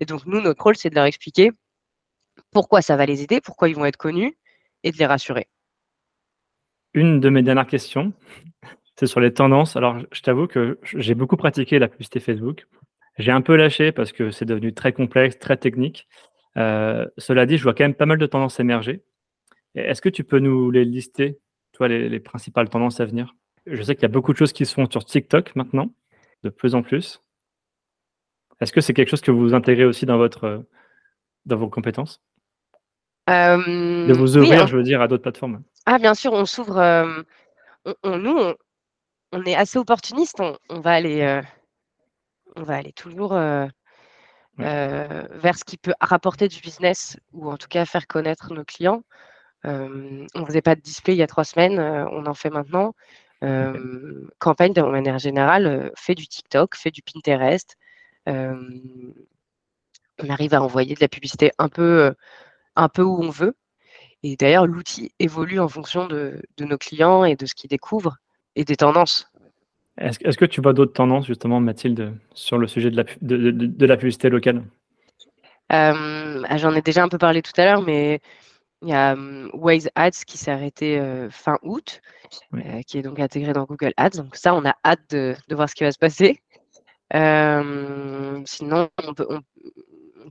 et 0.00 0.04
donc 0.06 0.26
nous, 0.26 0.40
notre 0.40 0.62
rôle, 0.62 0.76
c'est 0.76 0.90
de 0.90 0.94
leur 0.96 1.04
expliquer 1.06 1.52
pourquoi 2.52 2.82
ça 2.82 2.96
va 2.96 3.06
les 3.06 3.22
aider, 3.22 3.40
pourquoi 3.40 3.68
ils 3.68 3.76
vont 3.76 3.84
être 3.86 3.96
connus 3.96 4.36
et 4.82 4.92
de 4.92 4.98
les 4.98 5.06
rassurer. 5.06 5.46
Une 6.94 7.20
de 7.20 7.28
mes 7.28 7.42
dernières 7.42 7.66
questions, 7.68 8.12
c'est 9.00 9.06
sur 9.06 9.20
les 9.20 9.32
tendances. 9.32 9.76
Alors, 9.76 9.96
je 10.12 10.20
t'avoue 10.20 10.46
que 10.46 10.78
j'ai 10.82 11.14
beaucoup 11.14 11.38
pratiqué 11.38 11.78
la 11.78 11.88
publicité 11.88 12.20
Facebook. 12.20 12.66
J'ai 13.16 13.32
un 13.32 13.40
peu 13.40 13.56
lâché 13.56 13.92
parce 13.92 14.12
que 14.12 14.30
c'est 14.30 14.44
devenu 14.44 14.74
très 14.74 14.92
complexe, 14.92 15.38
très 15.38 15.56
technique. 15.56 16.06
Heu, 16.58 17.10
cela 17.16 17.46
dit, 17.46 17.56
je 17.56 17.62
vois 17.62 17.72
quand 17.72 17.84
même 17.84 17.94
pas 17.94 18.04
mal 18.04 18.18
de 18.18 18.26
tendances 18.26 18.60
émerger. 18.60 19.02
Est-ce 19.74 20.02
que 20.02 20.10
tu 20.10 20.22
peux 20.22 20.38
nous 20.38 20.70
les 20.70 20.84
lister, 20.84 21.38
toi, 21.72 21.88
les 21.88 22.10
les 22.10 22.20
principales 22.20 22.68
tendances 22.68 23.00
à 23.00 23.06
venir? 23.06 23.34
Je 23.64 23.82
sais 23.82 23.94
qu'il 23.94 24.02
y 24.02 24.04
a 24.04 24.08
beaucoup 24.08 24.34
de 24.34 24.36
choses 24.36 24.52
qui 24.52 24.66
se 24.66 24.74
font 24.74 24.86
sur 24.90 25.02
TikTok 25.02 25.56
maintenant, 25.56 25.94
de 26.42 26.50
plus 26.50 26.74
en 26.74 26.82
plus. 26.82 27.22
Est-ce 28.60 28.72
que 28.72 28.82
c'est 28.82 28.92
quelque 28.92 29.08
chose 29.08 29.22
que 29.22 29.30
vous 29.30 29.54
intégrez 29.54 29.86
aussi 29.86 30.04
dans 30.04 30.18
votre, 30.18 30.62
dans 31.46 31.56
vos 31.56 31.70
compétences? 31.70 32.20
De 33.26 33.32
Hem, 33.32 34.12
vous 34.12 34.36
oui, 34.36 34.44
ouvrir, 34.44 34.64
hein. 34.64 34.66
je 34.66 34.76
veux 34.76 34.82
dire, 34.82 35.00
à 35.00 35.08
d'autres 35.08 35.22
plateformes? 35.22 35.62
Ah 35.86 35.98
bien 35.98 36.12
sûr, 36.12 36.34
on 36.34 36.44
s'ouvre, 36.44 36.78
on 37.86 37.94
on 38.02 38.18
nous, 38.18 38.36
on 38.36 38.54
on 39.32 39.44
est 39.44 39.54
assez 39.54 39.78
opportuniste, 39.78 40.40
on 40.40 40.56
on 40.68 40.80
va 40.80 40.92
aller, 40.92 41.22
heu, 41.22 41.42
on 42.56 42.62
va 42.62 42.76
aller 42.76 42.92
toujours, 42.92 43.32
Ouais. 43.32 43.68
heu, 44.66 45.28
vers 45.30 45.56
ce 45.56 45.64
qui 45.64 45.78
peut 45.78 45.94
rapporter 46.00 46.48
du 46.48 46.60
business 46.60 47.16
ou 47.32 47.50
en 47.50 47.56
tout 47.56 47.68
cas 47.68 47.84
faire 47.84 48.06
connaître 48.06 48.52
nos 48.52 48.64
clients. 48.64 49.02
on 49.64 49.70
ne 49.70 50.46
faisait 50.46 50.62
pas 50.62 50.74
de 50.74 50.80
display 50.80 51.14
il 51.14 51.18
y 51.18 51.22
a 51.22 51.26
trois 51.26 51.44
semaines, 51.44 51.80
on 51.80 52.26
en 52.26 52.34
fait 52.34 52.50
maintenant. 52.50 52.94
Campagne, 54.38 54.72
de 54.72 54.82
manière 54.82 55.18
générale, 55.18 55.92
fait 55.96 56.14
du 56.14 56.26
TikTok, 56.26 56.76
fait 56.76 56.90
du 56.90 57.02
Pinterest. 57.02 57.76
on 58.26 59.14
arrive 60.28 60.54
à 60.54 60.62
envoyer 60.62 60.94
de 60.94 61.00
la 61.00 61.08
publicité 61.08 61.52
un 61.58 61.68
peu, 61.68 62.14
un 62.76 62.88
peu 62.88 63.02
où 63.02 63.22
on 63.22 63.30
veut. 63.30 63.54
Et 64.22 64.36
d'ailleurs, 64.36 64.66
l'outil 64.66 65.12
évolue 65.18 65.60
en 65.60 65.68
fonction 65.68 66.06
de, 66.06 66.42
nos 66.58 66.78
clients 66.78 67.24
et 67.24 67.36
de 67.36 67.46
ce 67.46 67.54
qu'ils 67.54 67.70
découvrent 67.70 68.16
et 68.56 68.64
des 68.64 68.76
tendances. 68.76 69.28
Est-ce 69.98 70.38
que 70.38 70.46
tu 70.46 70.60
vois 70.60 70.72
d'autres 70.72 70.94
tendances, 70.94 71.26
justement, 71.26 71.60
Mathilde, 71.60 72.14
sur 72.32 72.56
le 72.56 72.66
sujet 72.66 72.90
de 72.90 72.96
la, 72.96 73.04
de, 73.20 73.86
la 73.86 73.96
publicité 73.96 74.30
locale? 74.30 74.62
Euh, 75.72 76.42
ah, 76.48 76.56
J'en 76.56 76.74
ai 76.74 76.80
déjà 76.80 77.02
un 77.02 77.08
peu 77.08 77.18
parlé 77.18 77.42
tout 77.42 77.52
à 77.58 77.64
l'heure, 77.64 77.82
mais 77.82 78.20
il 78.80 78.88
y 78.88 78.94
a 78.94 79.12
hum, 79.12 79.50
Waze 79.52 79.90
Ads 79.94 80.24
qui 80.26 80.38
s'est 80.38 80.50
arrêté 80.50 80.98
euh, 80.98 81.28
fin 81.30 81.58
août, 81.62 82.00
euh, 82.54 82.80
qui 82.86 82.98
est 82.98 83.02
donc 83.02 83.20
intégré 83.20 83.52
dans 83.52 83.64
Google 83.64 83.92
Ads. 83.98 84.16
Donc 84.16 84.36
ça, 84.36 84.54
on 84.54 84.64
a 84.64 84.74
hâte 84.84 85.10
de, 85.10 85.36
voir 85.50 85.68
ce 85.68 85.74
qui 85.74 85.84
va 85.84 85.92
se 85.92 85.98
passer. 85.98 86.40
sinon, 88.46 88.88
on 89.06 89.14
peut, 89.14 89.26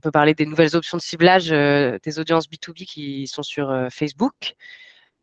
peut 0.00 0.10
parler 0.10 0.34
des 0.34 0.46
nouvelles 0.46 0.76
options 0.76 0.96
de 0.96 1.02
ciblage 1.02 1.52
euh, 1.52 1.98
des 2.02 2.18
audiences 2.18 2.48
B2B 2.48 2.86
qui 2.86 3.26
sont 3.26 3.42
sur 3.42 3.70
euh, 3.70 3.88
Facebook. 3.90 4.54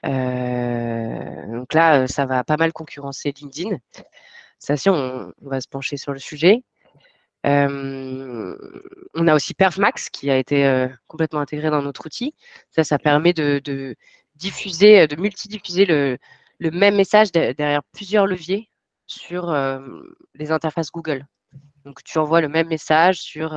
Euh, 0.08 1.58
donc 1.58 1.74
là, 1.74 2.08
ça 2.08 2.26
va 2.26 2.44
pas 2.44 2.58
mal 2.58 2.74
concurrencer 2.74 3.32
LinkedIn. 3.32 3.78
Ça, 4.60 4.78
si 4.78 4.90
on, 4.90 5.34
va 5.42 5.62
se 5.62 5.68
pencher 5.68 5.98
sur 5.98 6.14
le 6.14 6.20
sujet. 6.20 6.64
on 7.44 9.28
a 9.28 9.36
aussi 9.36 9.54
Perfmax 9.54 10.10
qui 10.10 10.32
a 10.32 10.38
été 10.38 10.88
complètement 11.08 11.40
intégré 11.40 11.70
dans 11.70 11.82
notre 11.82 12.06
outil. 12.06 12.34
Ça, 12.72 12.84
ça 12.84 13.00
permet 13.00 13.34
de, 13.34 13.96
diffuser, 14.36 15.08
de 15.08 15.16
multidiffuser 15.16 15.86
le, 15.86 16.18
le 16.60 16.72
même 16.72 16.96
message 16.96 17.32
derrière 17.32 17.84
plusieurs 17.94 18.28
leviers 18.28 18.70
sur 19.08 19.54
les 20.36 20.52
interfaces 20.52 20.92
Google. 20.92 21.26
Donc, 21.86 22.04
tu 22.04 22.18
envoies 22.18 22.42
le 22.42 22.50
même 22.50 22.68
message 22.68 23.20
sur 23.20 23.56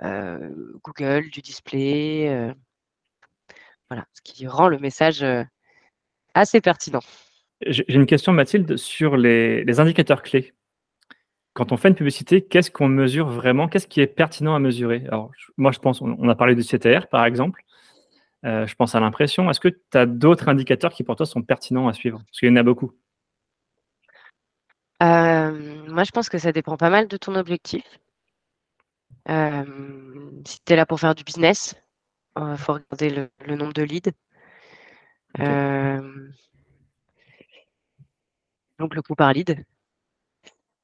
Google, 0.00 1.30
du 1.30 1.40
display. 1.40 2.54
voilà, 3.88 4.06
ce 4.12 4.20
qui 4.22 4.46
rend 4.46 4.68
le 4.68 4.78
message 4.78 5.24
assez 6.34 6.60
pertinent. 6.60 7.00
J'ai 7.66 7.84
une 7.88 8.06
question, 8.06 8.32
Mathilde, 8.32 8.76
sur 8.76 9.16
les, 9.16 9.80
indicateurs 9.80 10.22
clés. 10.22 10.52
Quand 11.54 11.72
on 11.72 11.76
fait 11.76 11.88
une 11.88 11.94
publicité, 11.94 12.42
qu'est-ce 12.42 12.70
qu'on 12.70 12.88
mesure 12.88 13.28
vraiment? 13.28 13.68
Qu'est-ce 13.68 13.86
qui 13.86 14.00
est 14.00 14.08
pertinent 14.08 14.54
à 14.54 14.58
mesurer? 14.58 15.04
Alors, 15.08 15.30
moi, 15.56 15.70
je 15.70 15.78
pense, 15.78 16.02
on 16.02 16.28
a 16.28 16.34
parlé 16.34 16.56
du 16.56 16.62
CTR, 16.62 17.06
par 17.08 17.24
exemple. 17.24 17.62
je 18.42 18.74
pense 18.74 18.96
à 18.96 19.00
l'impression. 19.00 19.48
Est-ce 19.48 19.60
que 19.60 19.68
tu 19.68 19.96
as 19.96 20.04
d'autres 20.06 20.48
indicateurs 20.48 20.92
qui, 20.92 21.04
pour 21.04 21.14
toi, 21.14 21.26
sont 21.26 21.42
pertinents 21.42 21.86
à 21.86 21.92
suivre? 21.92 22.18
Parce 22.26 22.40
qu'il 22.40 22.48
y 22.48 22.52
en 22.52 22.56
a 22.56 22.64
beaucoup. 22.64 22.92
moi, 25.00 26.02
je 26.04 26.10
pense 26.10 26.28
que 26.28 26.38
ça 26.38 26.50
dépend 26.50 26.76
pas 26.76 26.90
mal 26.90 27.06
de 27.06 27.16
ton 27.16 27.36
objectif 27.36 27.84
si 30.46 30.60
tu 30.64 30.72
es 30.72 30.76
là 30.76 30.86
pour 30.86 31.00
faire 31.00 31.14
du 31.14 31.24
business, 31.24 31.74
il 32.36 32.42
euh, 32.42 32.56
faut 32.56 32.74
regarder 32.74 33.30
le, 33.46 33.56
nombre 33.56 33.72
de 33.72 33.82
leads. 33.82 34.12
Donc 38.78 38.94
le 38.94 39.02
coût 39.02 39.14
par 39.14 39.32
lead. 39.32 39.64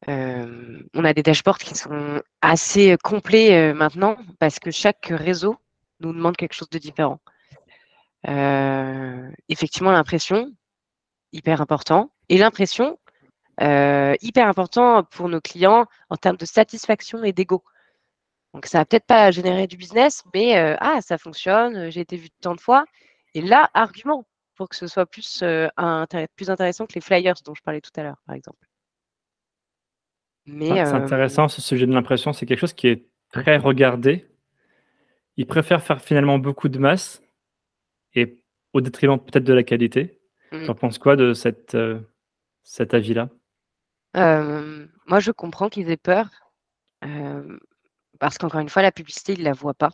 on 0.06 1.04
a 1.04 1.12
des 1.12 1.22
dashboards 1.22 1.58
qui 1.58 1.74
sont 1.74 2.22
assez 2.40 2.96
complets 3.02 3.72
maintenant 3.74 4.16
parce 4.38 4.58
que 4.58 4.70
chaque 4.70 5.06
réseau 5.06 5.56
nous 6.00 6.12
demande 6.12 6.36
quelque 6.36 6.54
chose 6.54 6.70
de 6.70 6.78
différent. 6.78 7.20
effectivement, 9.48 9.92
l'impression, 9.92 10.52
hyper 11.32 11.60
important. 11.60 12.10
Et 12.28 12.38
l'impression, 12.38 12.98
hyper 13.60 14.48
important 14.48 15.04
pour 15.04 15.28
nos 15.28 15.40
clients 15.40 15.86
en 16.08 16.16
termes 16.16 16.36
de 16.36 16.46
satisfaction 16.46 17.22
et 17.24 17.32
d'ego. 17.32 17.62
Donc 18.54 18.66
ça 18.66 18.78
va 18.78 18.84
peut-être 18.84 19.06
pas 19.06 19.30
générer 19.30 19.66
du 19.66 19.76
business, 19.76 20.24
mais 20.34 20.58
euh, 20.58 20.76
ah 20.80 21.00
ça 21.02 21.18
fonctionne, 21.18 21.76
euh, 21.76 21.90
j'ai 21.90 22.00
été 22.00 22.16
vu 22.16 22.30
tant 22.40 22.54
de 22.54 22.60
fois. 22.60 22.84
Et 23.34 23.42
là, 23.42 23.70
argument 23.74 24.24
pour 24.60 24.68
que 24.68 24.76
ce 24.76 24.86
soit 24.86 25.06
plus, 25.06 25.40
euh, 25.42 25.68
plus 26.36 26.50
intéressant 26.50 26.84
que 26.84 26.92
les 26.94 27.00
flyers 27.00 27.32
dont 27.46 27.54
je 27.54 27.62
parlais 27.62 27.80
tout 27.80 27.92
à 27.96 28.02
l'heure, 28.02 28.20
par 28.26 28.34
exemple. 28.34 28.68
C'est 30.44 30.80
intéressant 30.80 31.48
ce 31.48 31.62
sujet 31.62 31.86
de 31.86 31.94
l'impression, 31.94 32.34
c'est 32.34 32.44
quelque 32.44 32.58
chose 32.58 32.74
qui 32.74 32.88
est 32.88 33.08
très 33.32 33.56
regardé. 33.56 34.28
Ils 35.38 35.46
préfèrent 35.46 35.82
faire 35.82 36.02
finalement 36.02 36.38
beaucoup 36.38 36.68
de 36.68 36.78
masse 36.78 37.22
et 38.12 38.44
au 38.74 38.82
détriment 38.82 39.18
peut-être 39.18 39.44
de 39.44 39.54
la 39.54 39.62
qualité. 39.62 40.20
Mmh. 40.52 40.64
Tu 40.64 40.70
en 40.70 40.74
penses 40.74 40.98
quoi 40.98 41.16
de 41.16 41.32
cette, 41.32 41.74
cet 42.62 42.92
avis-là? 42.92 43.30
Moi, 44.14 45.20
je 45.20 45.30
comprends 45.30 45.70
qu'ils 45.70 45.88
aient 45.90 45.96
peur. 45.96 46.28
Parce 48.18 48.36
qu'encore 48.36 48.60
une 48.60 48.68
fois, 48.68 48.82
la 48.82 48.92
publicité, 48.92 49.32
ils 49.32 49.38
ne 49.38 49.44
la 49.44 49.54
voient 49.54 49.72
pas. 49.72 49.92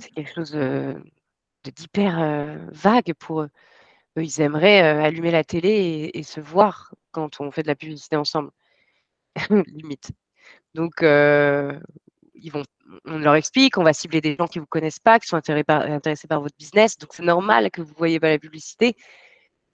C'est 0.00 0.10
quelque 0.10 0.34
chose 0.34 0.58
d'hyper 1.64 2.58
vague 2.72 3.14
pour 3.14 3.42
eux. 3.42 3.50
ils 4.16 4.40
aimeraient 4.40 4.80
allumer 4.80 5.30
la 5.30 5.44
télé 5.44 6.10
et, 6.14 6.22
se 6.22 6.40
voir 6.40 6.94
quand 7.12 7.40
on 7.40 7.50
fait 7.50 7.62
de 7.62 7.68
la 7.68 7.76
publicité 7.76 8.16
ensemble, 8.16 8.50
limite. 9.50 10.12
Donc, 10.74 11.02
ils 11.02 12.52
vont, 12.52 12.62
on 13.04 13.18
leur 13.18 13.34
explique, 13.34 13.78
on 13.78 13.84
va 13.84 13.92
cibler 13.92 14.20
des 14.20 14.36
gens 14.36 14.46
qui 14.46 14.58
ne 14.58 14.62
vous 14.62 14.68
connaissent 14.68 14.98
pas, 15.00 15.18
qui 15.20 15.28
sont 15.28 15.36
intéressés 15.36 16.28
par, 16.28 16.40
votre 16.40 16.56
business. 16.58 16.98
Donc, 16.98 17.10
c'est 17.12 17.22
normal 17.22 17.70
que 17.70 17.82
vous 17.82 17.92
ne 17.92 17.98
voyez 17.98 18.20
pas 18.20 18.30
la 18.30 18.38
publicité, 18.38 18.96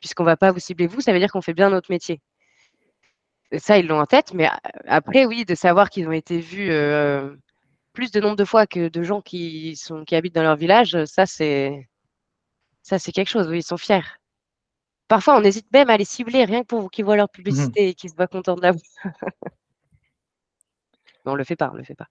puisqu'on 0.01 0.25
ne 0.25 0.29
va 0.29 0.37
pas 0.37 0.53
vous 0.53 0.61
cibler 0.61 0.87
vous, 0.87 1.01
ça 1.01 1.12
veut 1.12 1.18
dire 1.18 1.31
qu'on 1.33 1.42
fait 1.42 1.55
bien 1.55 1.70
notre 1.70 1.90
métier 1.90 2.20
ça, 3.59 3.79
ils 3.79 3.87
l'ont 3.87 4.01
en 4.01 4.07
tête, 4.07 4.35
mais 4.35 4.49
après, 4.87 5.25
oui, 5.25 5.44
de 5.44 5.55
savoir 5.55 5.90
qu'ils 5.90 6.09
ont 6.09 6.12
été 6.12 6.40
vus 6.40 6.68
plus 7.97 8.13
de 8.13 8.21
nombre 8.21 8.37
de 8.37 8.45
fois 8.45 8.67
que 8.67 8.89
de 8.89 9.03
gens 9.03 9.23
qui, 9.23 9.75
sont, 9.75 10.05
qui 10.05 10.15
habitent 10.15 10.35
dans 10.35 10.43
leur 10.43 10.57
village, 10.57 11.05
ça 11.07 11.27
c'est 11.27 11.89
ça 12.83 13.01
c'est 13.01 13.11
quelque 13.11 13.31
chose, 13.31 13.49
oui, 13.49 13.59
ils 13.59 13.63
sont 13.63 13.79
fiers. 13.79 14.19
Parfois, 15.09 15.39
on 15.39 15.43
hésite 15.43 15.73
même 15.73 15.89
à 15.89 15.97
les 15.97 16.05
cibler 16.05 16.45
rien 16.45 16.63
que 16.63 16.67
pour 16.67 16.91
qu'ils 16.91 17.05
voient 17.05 17.17
leur 17.17 17.27
mmh 17.27 17.39
publicité 17.39 17.89
et 17.89 17.95
qu'ils 17.95 18.11
se 18.11 18.17
voient 18.17 18.27
contents 18.27 18.55
de 18.55 18.63
la 18.63 18.73
on 21.25 21.35
le 21.35 21.45
fait 21.45 21.57
pas, 21.57 21.71
on 21.73 21.77
le 21.77 21.85
fait 21.85 21.95
pas. 21.95 22.07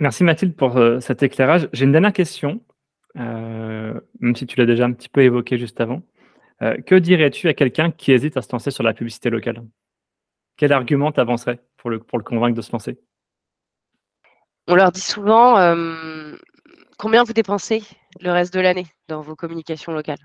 Merci 0.00 0.24
Mathilde 0.24 0.56
pour 0.56 0.76
euh, 0.76 1.00
cet 1.00 1.22
éclairage. 1.22 1.68
J'ai 1.72 1.84
une 1.84 1.92
dernière 1.92 2.12
question, 2.12 2.60
euh, 3.16 3.98
même 4.20 4.36
si 4.36 4.46
tu 4.46 4.58
l'as 4.58 4.66
déjà 4.66 4.84
un 4.84 4.92
petit 4.92 5.08
peu 5.08 5.22
évoqué 5.22 5.56
juste 5.56 5.80
avant. 5.80 6.02
Euh, 6.62 6.76
que 6.82 6.96
dirais-tu 6.96 7.48
à 7.48 7.54
quelqu'un 7.54 7.92
qui 7.92 8.12
hésite 8.12 8.36
à 8.36 8.42
se 8.42 8.48
lancer 8.52 8.70
sur 8.70 8.82
la 8.82 8.92
publicité 8.92 9.30
locale? 9.30 9.62
Quel 10.56 10.72
argument 10.72 11.12
t'avancerais 11.12 11.60
pour 11.76 11.90
le, 11.90 12.00
pour 12.00 12.18
le 12.18 12.24
convaincre 12.24 12.56
de 12.56 12.62
se 12.62 12.72
lancer? 12.72 12.98
On 14.68 14.74
leur 14.74 14.92
dit 14.92 15.00
souvent 15.00 15.54
combien 16.98 17.24
vous 17.24 17.32
dépensez 17.32 17.82
le 18.20 18.30
reste 18.30 18.52
de 18.54 18.60
l'année 18.60 18.86
dans 19.08 19.22
vos 19.22 19.34
communications 19.34 19.92
locales. 19.92 20.18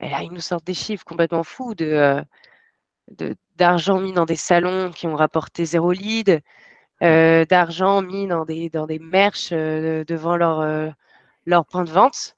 Et 0.00 0.08
là, 0.10 0.22
ils 0.22 0.32
nous 0.32 0.40
sortent 0.40 0.66
des 0.66 0.74
chiffres 0.74 1.04
complètement 1.04 1.44
fous 1.44 1.74
de, 1.74 2.22
d'argent 3.56 4.00
mis 4.00 4.12
dans 4.12 4.24
des 4.24 4.36
salons 4.36 4.90
qui 4.90 5.06
ont 5.06 5.16
rapporté 5.16 5.64
zéro 5.64 5.92
lead, 5.92 6.42
d'argent 7.00 8.02
mis 8.02 8.26
dans 8.26 8.44
des, 8.44 8.70
dans 8.70 8.86
des 8.86 8.98
merch 8.98 9.50
devant 9.50 10.36
leur, 10.36 10.92
leur 11.46 11.66
point 11.66 11.84
de 11.84 11.90
vente. 11.90 12.36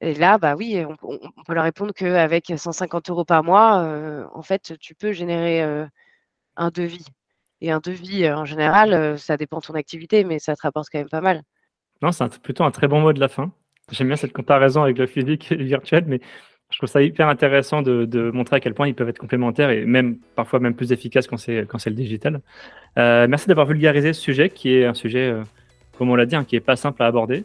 et 0.00 0.14
là, 0.14 0.38
bah 0.38 0.54
oui, 0.56 0.84
on, 0.84 0.96
on 1.02 1.42
peut 1.44 1.54
leur 1.54 1.64
répondre 1.64 1.92
qu'avec 1.94 2.52
150 2.56 3.10
euros 3.10 3.24
par 3.24 3.44
mois, 3.44 4.28
en 4.32 4.42
fait, 4.42 4.76
tu 4.80 4.94
peux 4.94 5.12
générer 5.12 5.62
un 6.56 6.70
devis. 6.70 7.06
Et 7.60 7.70
un 7.70 7.80
devis, 7.80 8.30
en 8.30 8.44
général, 8.44 9.18
ça 9.18 9.36
dépend 9.36 9.58
de 9.58 9.66
ton 9.66 9.74
activité, 9.74 10.24
mais 10.24 10.38
ça 10.38 10.54
te 10.54 10.62
rapporte 10.62 10.88
quand 10.90 10.98
même 10.98 11.08
pas 11.08 11.20
mal. 11.20 11.42
Non, 12.02 12.12
c'est 12.12 12.38
plutôt 12.40 12.64
un 12.64 12.70
très 12.70 12.86
bon 12.86 13.00
mot 13.00 13.12
de 13.12 13.20
la 13.20 13.28
fin. 13.28 13.50
J'aime 13.90 14.08
bien 14.08 14.16
cette 14.16 14.32
comparaison 14.32 14.82
avec 14.82 14.98
le 14.98 15.06
physique 15.06 15.50
et 15.50 15.56
le 15.56 15.64
virtuel, 15.64 16.04
mais 16.06 16.20
je 16.70 16.76
trouve 16.76 16.88
ça 16.88 17.02
hyper 17.02 17.28
intéressant 17.28 17.82
de, 17.82 18.30
montrer 18.32 18.56
à 18.56 18.60
quel 18.60 18.74
point 18.74 18.86
ils 18.86 18.94
peuvent 18.94 19.08
être 19.08 19.18
complémentaires 19.18 19.70
et 19.70 19.84
même 19.86 20.18
parfois 20.36 20.60
même 20.60 20.74
plus 20.74 20.92
efficaces 20.92 21.26
quand 21.26 21.38
c'est 21.38 21.66
quand 21.66 21.78
c'est 21.78 21.90
le 21.90 21.96
digital. 21.96 22.40
Euh, 22.98 23.26
merci 23.28 23.48
d'avoir 23.48 23.66
vulgarisé 23.66 24.12
ce 24.12 24.20
sujet 24.20 24.50
qui 24.50 24.74
est 24.74 24.84
un 24.84 24.94
sujet, 24.94 25.34
comme 25.96 26.10
on 26.10 26.14
l'a 26.14 26.26
dit, 26.26 26.36
hein, 26.36 26.44
qui 26.44 26.56
est 26.56 26.60
pas 26.60 26.76
simple 26.76 27.02
à 27.02 27.06
aborder, 27.06 27.44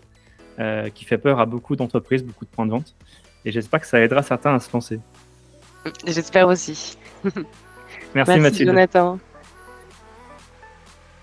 qui 0.94 1.06
fait 1.06 1.18
peur 1.18 1.40
à 1.40 1.46
beaucoup 1.46 1.76
d'entreprises, 1.76 2.24
beaucoup 2.24 2.46
de 2.46 2.52
points 2.52 2.66
de 2.66 2.72
vente. 2.72 2.96
Et 3.46 3.52
j'espère 3.52 3.82
que 3.82 3.88
ça 3.88 4.00
aidera 4.00 4.22
certains 4.22 4.54
à 4.54 4.60
se 4.60 4.72
lancer. 4.72 5.00
J'espère 6.06 6.48
aussi. 6.48 6.98
Merci, 7.24 7.44
Merci 8.16 8.40
Mathilde. 8.40 8.70
Jonathan. 8.70 9.20